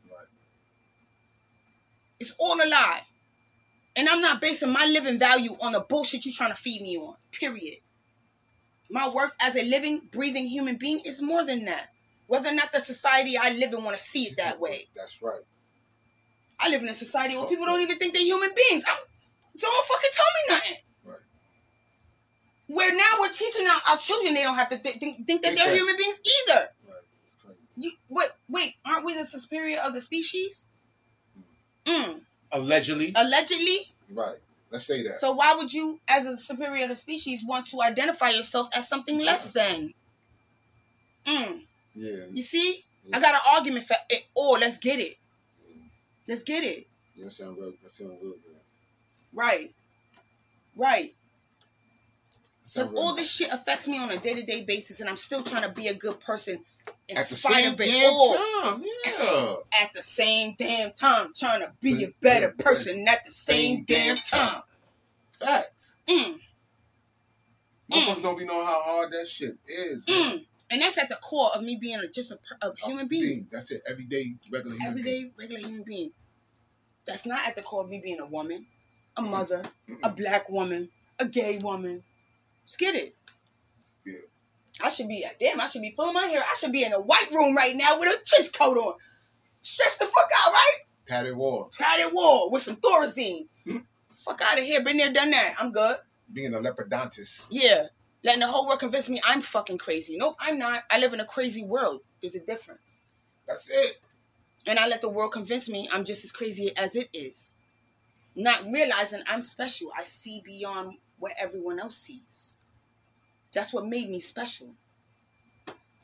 [0.06, 0.26] Right.
[2.20, 3.00] It's all a lie.
[3.96, 6.98] And I'm not basing my living value on the bullshit you're trying to feed me
[6.98, 7.14] on.
[7.32, 7.78] Period.
[8.90, 11.88] My worth as a living, breathing human being is more than that.
[12.26, 14.88] Whether or not the society I live in want to see it that way.
[14.94, 15.40] That's right.
[16.60, 18.84] I live in a society where people don't even think they're human beings.
[18.88, 18.96] I'm,
[19.58, 20.76] don't fucking tell me nothing.
[21.04, 21.18] Right.
[22.68, 25.54] Where now we're teaching our, our children they don't have to th- think, think that
[25.54, 26.60] Think they're human beings either.
[26.88, 27.02] Right.
[27.26, 27.58] It's crazy.
[27.76, 30.66] You, wait, wait, aren't we the superior of the species?
[31.84, 32.20] Mm,
[32.52, 33.12] Allegedly.
[33.16, 33.78] allegedly.
[34.12, 34.36] right.
[34.70, 35.18] Let's say that.
[35.20, 38.88] So why would you, as a superior of the species, want to identify yourself as
[38.88, 39.94] something less than?
[41.26, 41.62] Mm,
[41.94, 42.24] yeah.
[42.30, 44.24] you see, I got an argument for it.
[44.36, 45.14] Oh, let's get it.
[46.26, 46.86] Let's get it.
[47.22, 47.72] That sound real.
[47.82, 48.56] That sound real good.
[49.32, 49.74] Right.
[50.76, 51.14] Right.
[52.64, 55.42] Because all this shit affects me on a day to day basis, and I'm still
[55.42, 56.60] trying to be a good person
[57.08, 58.34] in At the same of it damn all.
[58.62, 58.82] time.
[59.06, 59.54] Yeah.
[59.82, 64.16] At the same damn time, trying to be a better person at the same damn
[64.16, 64.62] time.
[65.38, 65.98] Facts.
[66.08, 66.38] Mm,
[67.92, 70.06] Motherfuckers don't be knowing how hard that shit is.
[70.06, 70.44] mm.
[70.70, 73.22] And that's at the core of me being a, just a, a human being.
[73.22, 73.48] Being.
[73.50, 73.82] That's it.
[73.88, 75.06] Everyday, regular human being.
[75.16, 76.10] everyday regular human being.
[77.06, 78.66] That's not at the core of me being a woman,
[79.16, 79.62] a mother,
[80.02, 80.88] a black woman,
[81.18, 82.02] a gay woman.
[82.62, 83.14] Let's it.
[84.06, 84.14] Yeah.
[84.82, 85.60] I should be damn.
[85.60, 86.40] I should be pulling my hair.
[86.40, 88.94] I should be in a white room right now with a trench coat on.
[89.60, 90.78] Stress the fuck out, right?
[91.06, 91.70] Padded wall.
[91.78, 93.46] Padded wall with some Thorazine.
[93.64, 93.78] Hmm.
[94.10, 94.82] Fuck out of here.
[94.82, 95.54] Been there, done that.
[95.60, 95.96] I'm good.
[96.32, 97.46] Being a leprodontist.
[97.50, 97.88] Yeah.
[98.24, 100.16] Letting the whole world convince me I'm fucking crazy.
[100.16, 100.84] Nope, I'm not.
[100.90, 102.00] I live in a crazy world.
[102.22, 103.02] There's a difference.
[103.46, 103.98] That's it.
[104.66, 107.54] and I let the world convince me I'm just as crazy as it is.
[108.34, 109.90] Not realizing I'm special.
[109.96, 112.54] I see beyond what everyone else sees.
[113.52, 114.74] That's what made me special.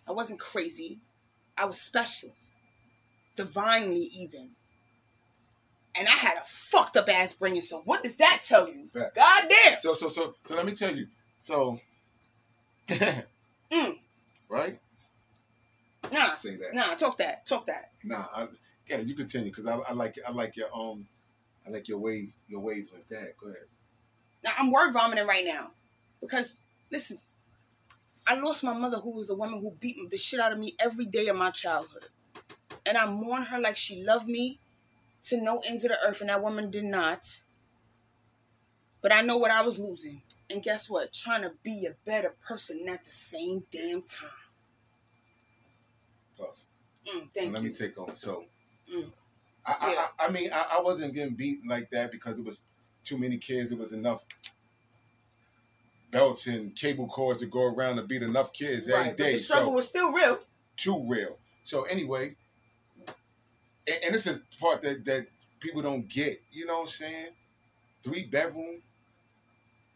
[0.08, 1.00] I wasn't crazy.
[1.58, 2.30] I was special.
[3.36, 4.50] Divinely even.
[5.98, 7.62] And I had a fucked up ass bringing.
[7.62, 8.88] So what does that tell you?
[8.92, 9.16] Fact.
[9.16, 9.80] God damn.
[9.80, 11.06] So so so so let me tell you.
[11.38, 11.80] So
[13.72, 13.98] Mm.
[14.48, 14.80] right?
[16.12, 16.18] Nah.
[16.30, 16.74] Say that.
[16.74, 17.46] Nah, talk that.
[17.46, 17.92] Talk that.
[18.02, 18.48] Nah, I,
[18.88, 21.06] yeah, you continue because I, I like I like your um
[21.64, 23.08] I like your wave your wavelength.
[23.08, 23.62] Go ahead, go ahead.
[24.42, 25.70] Now I'm word vomiting right now
[26.20, 26.58] because
[26.90, 27.18] listen,
[28.26, 30.74] I lost my mother, who was a woman who beat the shit out of me
[30.80, 32.06] every day of my childhood,
[32.84, 34.58] and I mourn her like she loved me
[35.24, 37.42] to no ends of the earth, and that woman did not.
[39.02, 40.22] But I know what I was losing.
[40.50, 41.12] And guess what?
[41.12, 44.28] Trying to be a better person at the same damn time.
[46.38, 46.64] Puff.
[47.06, 47.68] Mm, So thank let you.
[47.68, 48.14] me take over.
[48.14, 48.44] So,
[48.92, 49.12] Mm.
[49.64, 52.62] I, I, I, I mean, I, I wasn't getting beaten like that because it was
[53.04, 53.70] too many kids.
[53.70, 54.24] It was enough
[56.10, 59.38] belts and cable cords to go around to beat enough kids every Right, but the
[59.38, 60.40] struggle so, was still real.
[60.76, 61.38] too real.
[61.64, 62.34] So anyway,
[63.86, 65.26] and, and this is the part that that
[65.60, 66.38] people don't get.
[66.50, 67.28] You know what I'm saying?
[68.02, 68.82] Three bedroom,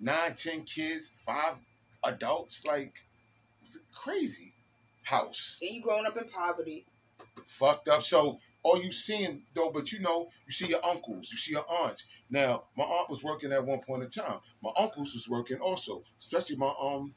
[0.05, 1.57] nine, ten kids, five
[2.05, 2.65] adults.
[2.67, 2.95] Like
[3.63, 4.55] it's a crazy
[5.05, 5.59] house.
[5.63, 6.87] And you growing up in poverty.
[7.47, 8.03] fucked up.
[8.05, 11.67] So all you seeing though, but you know, you see your uncles, you see your
[11.71, 12.07] aunts.
[12.31, 14.39] Now, my aunt was working at one point in time.
[14.63, 17.15] My uncles was working also, especially my um,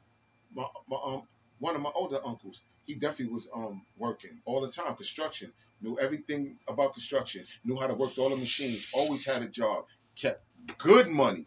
[0.54, 1.22] my, my um,
[1.58, 2.62] one of my older uncles.
[2.86, 5.52] He definitely was um working all the time, construction.
[5.82, 7.42] Knew everything about construction.
[7.64, 8.90] Knew how to work all the machines.
[8.94, 9.84] Always had a job.
[10.16, 10.42] Kept
[10.78, 11.46] good money.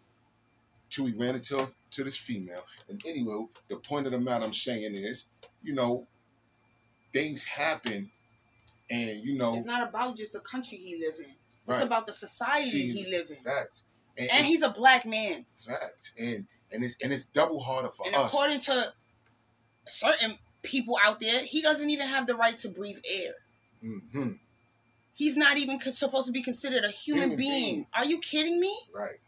[0.94, 2.64] He ran into to this female.
[2.90, 5.26] And anyway, the point of the matter I'm saying is,
[5.64, 6.08] you know,
[7.14, 8.12] things happen
[8.90, 11.36] and you know It's not about just the country he live in.
[11.68, 11.78] Right.
[11.78, 13.38] It's about the society See, he live in.
[13.38, 13.84] facts
[14.18, 15.46] and, And he's a black man.
[15.58, 18.94] facts and and it's and it's double harder for And us according to
[19.88, 23.34] certain people out there, he doesn't even have the right to breathe air.
[23.82, 24.32] hmm
[25.14, 27.66] He's not even supposed to be considered a human, Human being.
[27.76, 27.88] being.
[27.96, 28.74] Are you kidding me?
[28.96, 29.20] right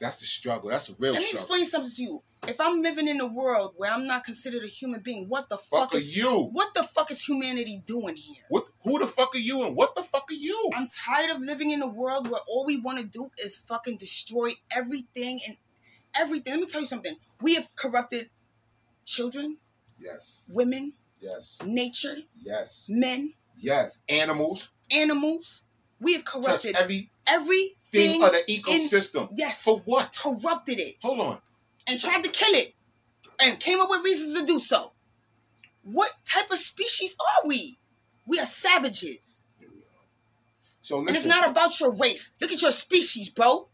[0.00, 2.22] that's the struggle that's the real Let me struggle explain something to you.
[2.46, 5.56] If I'm living in a world where I'm not considered a human being, what the
[5.56, 8.44] fuck, fuck are is you What the fuck is humanity doing here?
[8.48, 11.42] what who the fuck are you and what the fuck are you I'm tired of
[11.42, 15.56] living in a world where all we want to do is fucking destroy everything and
[16.16, 16.54] everything.
[16.54, 17.16] Let me tell you something.
[17.40, 18.30] We have corrupted
[19.04, 19.58] children,
[19.98, 25.64] yes women, yes nature, yes men, yes animals animals.
[26.00, 26.84] We have corrupted touch
[27.26, 28.40] corrupted everything everything.
[28.40, 31.38] of the ecosystem yes, for what corrupted it hold on
[31.88, 32.74] and tried to kill it
[33.42, 34.92] and came up with reasons to do so.
[35.82, 37.78] What type of species are we?
[38.26, 39.44] We are savages.
[40.82, 42.30] so And it's not about your race.
[42.40, 43.68] Look at your species, bro.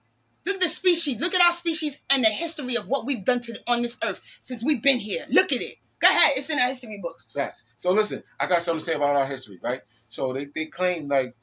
[0.46, 1.20] Look at the species.
[1.20, 4.20] Look at our species and the history of what we've done to on this earth
[4.40, 5.24] since we've been here.
[5.30, 5.76] Look at it.
[5.98, 6.32] Go ahead.
[6.36, 7.30] It's in the history books.
[7.34, 7.64] Facts.
[7.78, 9.80] So listen, I got something to say about our history, right?
[10.08, 11.34] So they, they claim like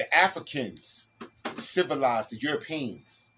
[0.00, 1.08] the Africans
[1.56, 3.30] civilized the Europeans.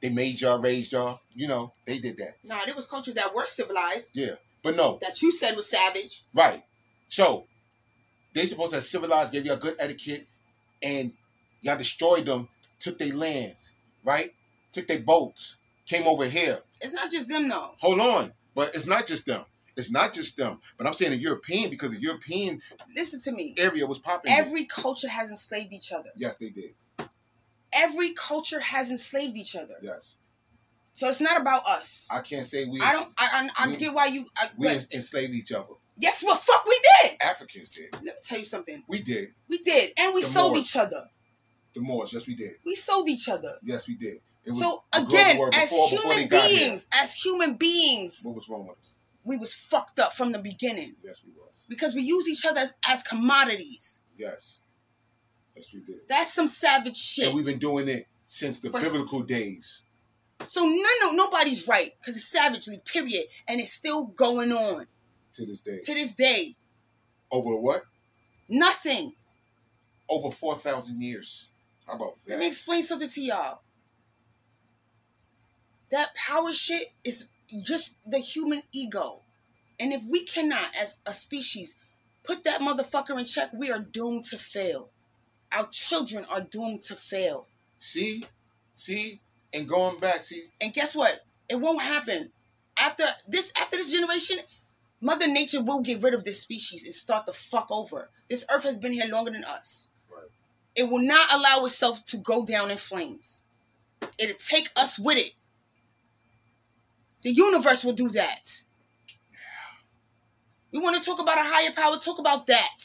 [0.00, 1.20] They made y'all, raised y'all.
[1.36, 2.38] You know, they did that.
[2.44, 4.34] Nah, there was cultures that were civilized Yeah.
[4.64, 6.24] But no, that you said was savage.
[6.34, 6.64] right.
[7.06, 7.46] So
[8.34, 10.26] they supposed to have civilized, gave y'all good etiquette,
[10.82, 11.12] and
[11.60, 12.48] y'all destroyed them,
[12.80, 13.72] took their lands,
[14.04, 14.32] right?
[14.72, 15.56] Took their boats,
[15.86, 16.58] came over here.
[16.80, 17.70] It's not just them though.
[17.78, 18.32] Hold on.
[18.56, 19.44] But it's not just them.
[19.76, 20.60] It's not just them.
[20.76, 22.60] But I'm saying the European because the European
[22.94, 23.54] Listen to me.
[23.58, 24.32] area was popping.
[24.32, 26.10] Every culture has enslaved each other.
[26.16, 26.74] yes, they did.
[27.74, 29.76] Every culture has enslaved each other.
[29.82, 30.18] Yes,
[30.92, 32.06] So it's not about us.
[32.10, 32.80] I can't say we.
[32.82, 33.08] I don't.
[33.18, 33.48] I.
[33.56, 34.26] I, I we- get why you.
[34.36, 35.72] I, We but enslaved each other.
[35.98, 36.38] Yes, what?
[36.40, 37.22] Fuck, we did.
[37.22, 37.92] Africans did.
[37.94, 38.82] Let me tell you something.
[38.88, 39.32] We did.
[39.48, 40.64] We did, and we The sold Moors.
[40.66, 41.04] each other.
[41.74, 42.12] The Moors.
[42.12, 42.52] Yes, we did.
[42.66, 43.54] We sold each other.
[43.62, 44.20] Yes, we did.
[44.50, 48.96] So again, as before- they human beings, as human beings, What was wrong with us?
[49.24, 51.66] We was fucked up from the beginning Yes, we was.
[51.68, 54.00] because we use each other as, as commodities.
[54.18, 54.60] Yes.
[55.56, 56.00] Yes, we did.
[56.08, 57.26] That's some savage shit.
[57.26, 59.82] And we've been doing it since the For- biblical days.
[60.46, 64.86] so none of nobody's right because it's savagely, period, and it's still going on
[65.34, 65.80] To this day.
[65.82, 66.56] to this day.
[67.30, 67.82] Over what?
[68.48, 69.14] Nothing.
[70.08, 71.48] Over 4,000 years.
[71.86, 72.30] How about that?
[72.30, 73.62] Let me explain something to y'all.
[75.90, 77.28] That power shit is
[77.64, 79.22] just the human ego.
[79.78, 81.76] And if we cannot, as a species,
[82.22, 84.90] put that motherfucker in check, we are doomed to fail.
[85.50, 87.46] Our children are doomed to fail.
[87.78, 88.24] See?
[88.74, 89.20] See?
[89.52, 90.44] And going back, see?
[90.60, 91.20] And guess what?
[91.48, 92.30] It won't happen.
[92.78, 94.38] After this after this generation,
[95.00, 98.08] Mother Nature will get rid of this species and start the fuck over.
[98.30, 99.88] This earth has been here longer than us.
[100.10, 100.28] Right.
[100.74, 103.42] It will not allow itself to go down in flames.
[104.18, 105.34] It'll take us with it.
[107.22, 108.62] The universe will do that.
[110.72, 112.78] We want to talk about a higher power, talk about that.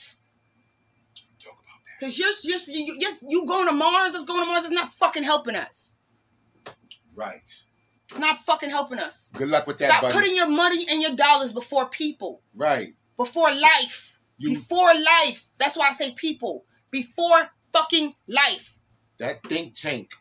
[1.39, 1.99] Talk about that.
[1.99, 4.91] Because you're just you, you, you going to Mars, us going to Mars is not
[4.93, 5.95] fucking helping us.
[7.15, 7.63] Right.
[8.09, 9.31] It's not fucking helping us.
[9.35, 10.13] Good luck with that, Stop buddy.
[10.13, 12.93] putting your money and your dollars before people, right.
[13.17, 15.47] before life, You before life.
[15.59, 18.77] That's why I say people, before fucking life.
[19.17, 20.11] that think tank.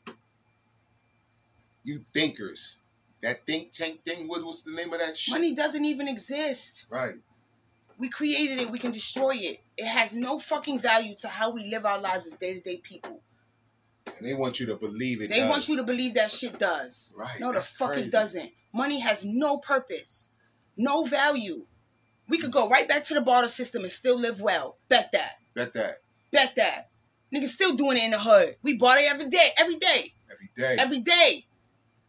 [1.85, 2.79] You thinkers.
[3.27, 5.33] That think tank thing, what was the name of that shit?
[5.33, 6.87] Money doesn't even exist.
[6.89, 7.17] Right.
[7.99, 8.71] We created it.
[8.71, 9.59] We can destroy it.
[9.77, 12.77] It has no fucking value to how we live our lives as day to day
[12.77, 13.21] people.
[14.17, 15.31] And they want you to believe it.
[15.31, 15.51] They does.
[15.51, 17.13] want you to believe that shit does.
[17.19, 17.41] Right.
[17.41, 18.07] No, the fuck crazy.
[18.07, 18.53] it doesn't.
[18.73, 20.31] Money has no purpose,
[20.77, 21.67] no value.
[22.29, 24.79] We could go right back to the barter system and still live well.
[24.89, 25.33] Bet that.
[25.57, 25.99] Bet that
[26.31, 26.91] Bet that.
[27.35, 28.55] Niggas still doing it in the hood.
[28.63, 30.77] We barter every day, every day, every day.
[30.79, 31.47] every day.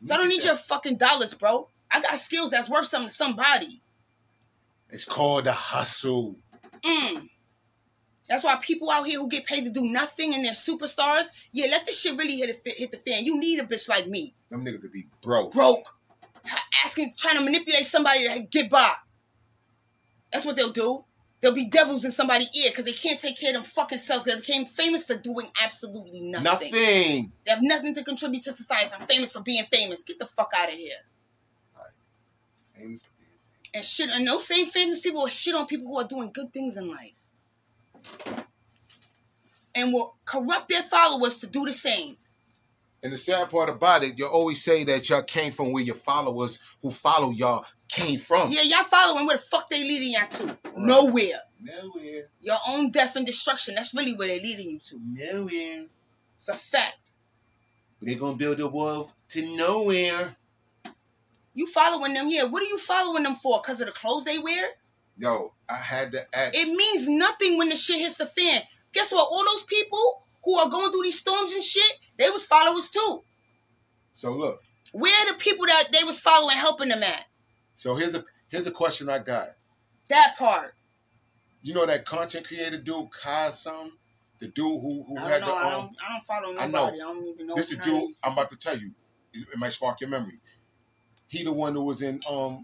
[0.04, 1.70] So I don't need your fucking dollars, bro.
[1.92, 3.82] I got skills that's worth something to somebody.
[4.90, 6.38] It's called the hustle.
[6.84, 7.30] Mm.
[8.30, 11.68] That's why people out here who get paid to do nothing and they're superstars, yeah,
[11.72, 13.26] let this shit really hit, the, hit the fan.
[13.26, 14.36] You need a bitch like me.
[14.50, 15.54] Them niggas to be broke.
[15.54, 15.88] broke,
[16.84, 18.92] asking, trying to manipulate somebody to get by.
[20.32, 21.06] That's what they'll do.
[21.40, 24.26] They'll be devils in somebody's ear because they can't take care of them fucking selves.
[24.26, 26.44] They became famous for doing absolutely nothing.
[26.44, 27.32] Nothing.
[27.46, 28.90] They have nothing to contribute to society.
[29.00, 30.04] I'm famous for being famous.
[30.04, 30.98] Get the fuck out of here.
[33.74, 36.52] And shit, and those same famous people will shit on people who are doing good
[36.52, 37.14] things in life.
[39.76, 42.18] And will corrupt their followers to do the same.
[43.04, 45.96] And the sad part about it, you always say that y'all came from where your
[45.96, 48.52] followers who follow y'all came from.
[48.52, 50.58] Yeah, y'all following where the fuck they leading y'all to?
[50.76, 51.42] Nowhere.
[51.62, 52.30] Nowhere.
[52.42, 53.76] Your own death and destruction.
[53.76, 55.00] That's really where they're leading you to.
[55.04, 55.86] Nowhere.
[56.38, 57.12] It's a fact.
[58.02, 60.36] They're gonna build a wall to nowhere.
[61.54, 62.44] You following them, yeah.
[62.44, 63.60] What are you following them for?
[63.62, 64.70] Because of the clothes they wear?
[65.18, 66.54] Yo, I had to ask.
[66.56, 68.62] It means nothing when the shit hits the fan.
[68.94, 69.28] Guess what?
[69.32, 73.24] All those people who are going through these storms and shit, they was followers too.
[74.14, 74.62] so look,
[74.92, 77.26] Where are the people that they was following helping them at?
[77.76, 79.50] so here's a here's a question I got.
[80.10, 80.74] That part.
[81.62, 83.92] You know that content creator dude, Kai some,
[84.40, 85.48] the dude who who I had know.
[85.48, 85.98] the I um, don't.
[86.08, 86.98] I don't follow I nobody.
[87.00, 87.10] know.
[87.10, 87.56] I, don't even know.
[87.56, 88.10] this the dude.
[88.24, 88.92] I'm about to tell you.
[89.34, 90.40] It, might spark your memory.
[91.28, 92.64] He the one who was in um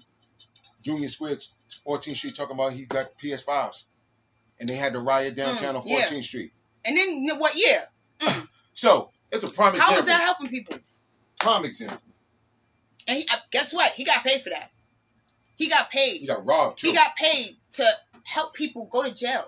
[0.83, 1.37] Union Square,
[1.85, 3.83] 14th Street, talking about he got PS5s,
[4.59, 6.05] and they had the riot downtown Mm, on yeah.
[6.07, 6.53] 14th Street.
[6.85, 7.53] And then what?
[7.55, 7.85] Yeah.
[8.73, 9.97] So it's a prime How example.
[9.99, 10.77] is that helping people?
[11.39, 11.97] Prime example.
[13.07, 13.91] And he, uh, guess what?
[13.93, 14.71] He got paid for that.
[15.55, 16.19] He got paid.
[16.19, 16.87] He got robbed too.
[16.87, 17.85] He got paid to
[18.25, 19.45] help people go to jail.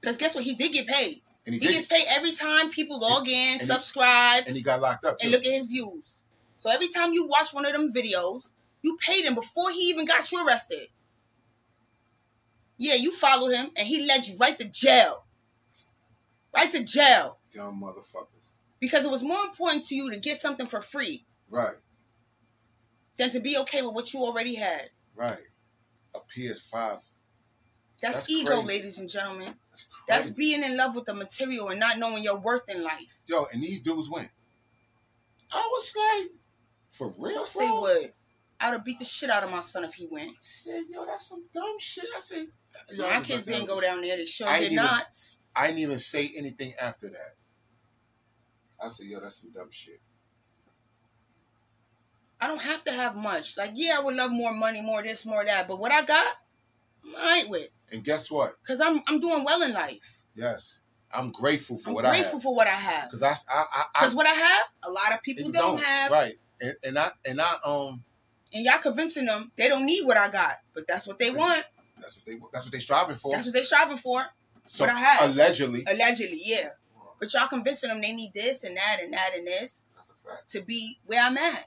[0.00, 0.42] Because guess what?
[0.44, 1.22] He did get paid.
[1.46, 4.80] and he, He gets paid every time people log in, he- subscribe, and he got
[4.80, 5.18] locked up.
[5.18, 5.26] Too.
[5.26, 6.22] and look at his views.
[6.56, 8.52] So every time you watch one of them videos,
[8.82, 10.88] you paid him before he even got you arrested.
[12.78, 15.24] Yeah, you followed him and he led you right to jail.
[16.54, 17.38] Right to jail.
[17.52, 18.26] Dumb motherfuckers.
[18.82, 21.76] Because it was more important to you to get something for free Right,
[23.16, 24.90] than to be okay with what you already had.
[25.14, 25.38] right.
[26.14, 27.00] A PS5.
[28.02, 28.66] That's, That's ego, crazy.
[28.66, 29.54] ladies and gentlemen.
[29.70, 29.86] That's.
[30.08, 33.20] That's being in love with the material and not knowing your worth in life.
[33.26, 34.28] Yo, and these dudes went.
[35.52, 36.30] I was like,
[36.90, 37.64] for Of real, course bro?
[37.64, 37.70] they
[38.00, 38.12] would.
[38.60, 40.32] I'd have beat the shit out of my son if he went.
[40.32, 42.04] I said, yo, that's some dumb shit.
[42.16, 42.46] I said,
[42.92, 44.16] yo, My kids didn't go down there.
[44.16, 45.06] They sure I did even- not.
[45.54, 47.36] I didn't even say anything after that.
[48.82, 50.00] I said, yo, that's some dumb shit.
[52.40, 53.56] I don't have to have much.
[53.56, 55.68] Like, yeah, I would love more money, more this, more that.
[55.68, 56.34] But what I got,
[57.04, 57.68] I'm alright with.
[57.92, 58.54] And guess what?
[58.66, 60.22] Cause I'm I'm doing well in life.
[60.34, 60.80] Yes,
[61.14, 63.02] I'm grateful for what I'm what grateful I for what I have.
[63.02, 63.10] have.
[63.12, 63.64] Cause I, I,
[63.94, 66.10] I, Cause what I have, a lot of people and don't, have.
[66.10, 68.02] Right, and, and I, and I, um,
[68.52, 70.54] And y'all convincing them they don't need what I got.
[70.74, 71.64] But that's what they want.
[72.00, 73.30] that's what they, that's what they striving for.
[73.30, 74.24] That's what they striving for.
[74.66, 75.30] so what I have.
[75.30, 76.70] allegedly, Allegedly, yeah.
[77.22, 80.28] But y'all convincing them they need this and that and that and this that's a
[80.28, 80.50] fact.
[80.50, 81.66] to be where I'm at.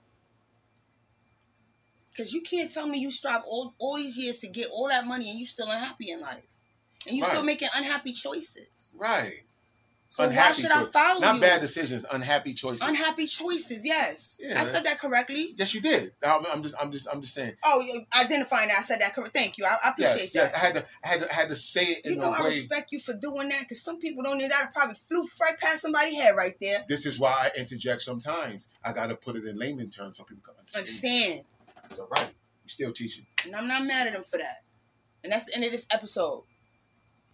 [2.18, 5.08] Cause you can't tell me you strive all, all these years to get all that
[5.08, 6.44] money and you still unhappy in life.
[7.08, 8.98] And you still making unhappy choices.
[9.00, 9.45] Right.
[10.16, 11.42] So why should I choice- follow Not you?
[11.42, 12.88] bad decisions, unhappy choices.
[12.88, 14.40] Unhappy choices, yes.
[14.42, 15.54] Yeah, I said that correctly.
[15.58, 16.14] yes, you did.
[16.26, 17.54] I'm, I'm just, I'm just, I'm just saying.
[17.66, 17.84] Oh,
[18.18, 18.80] identifying that.
[18.80, 19.36] I said that correct.
[19.36, 19.66] Thank you.
[19.66, 20.54] I, I appreciate Yes, yes.
[20.54, 22.44] I had to, I had to, I had to say it You in know, I
[22.44, 22.48] way.
[22.52, 24.70] respect you for doing that because some people don't need that.
[24.70, 26.86] I probably flew right past somebody's head right there.
[26.88, 28.70] This is why I interject sometimes.
[28.86, 30.82] I got to put it in layman terms so people can understand.
[30.82, 31.42] Understand?
[31.90, 32.30] It's all right.
[32.64, 33.26] We still teaching.
[33.44, 34.64] And I'm not mad at them for that.
[35.26, 36.44] And that's the end of this episode.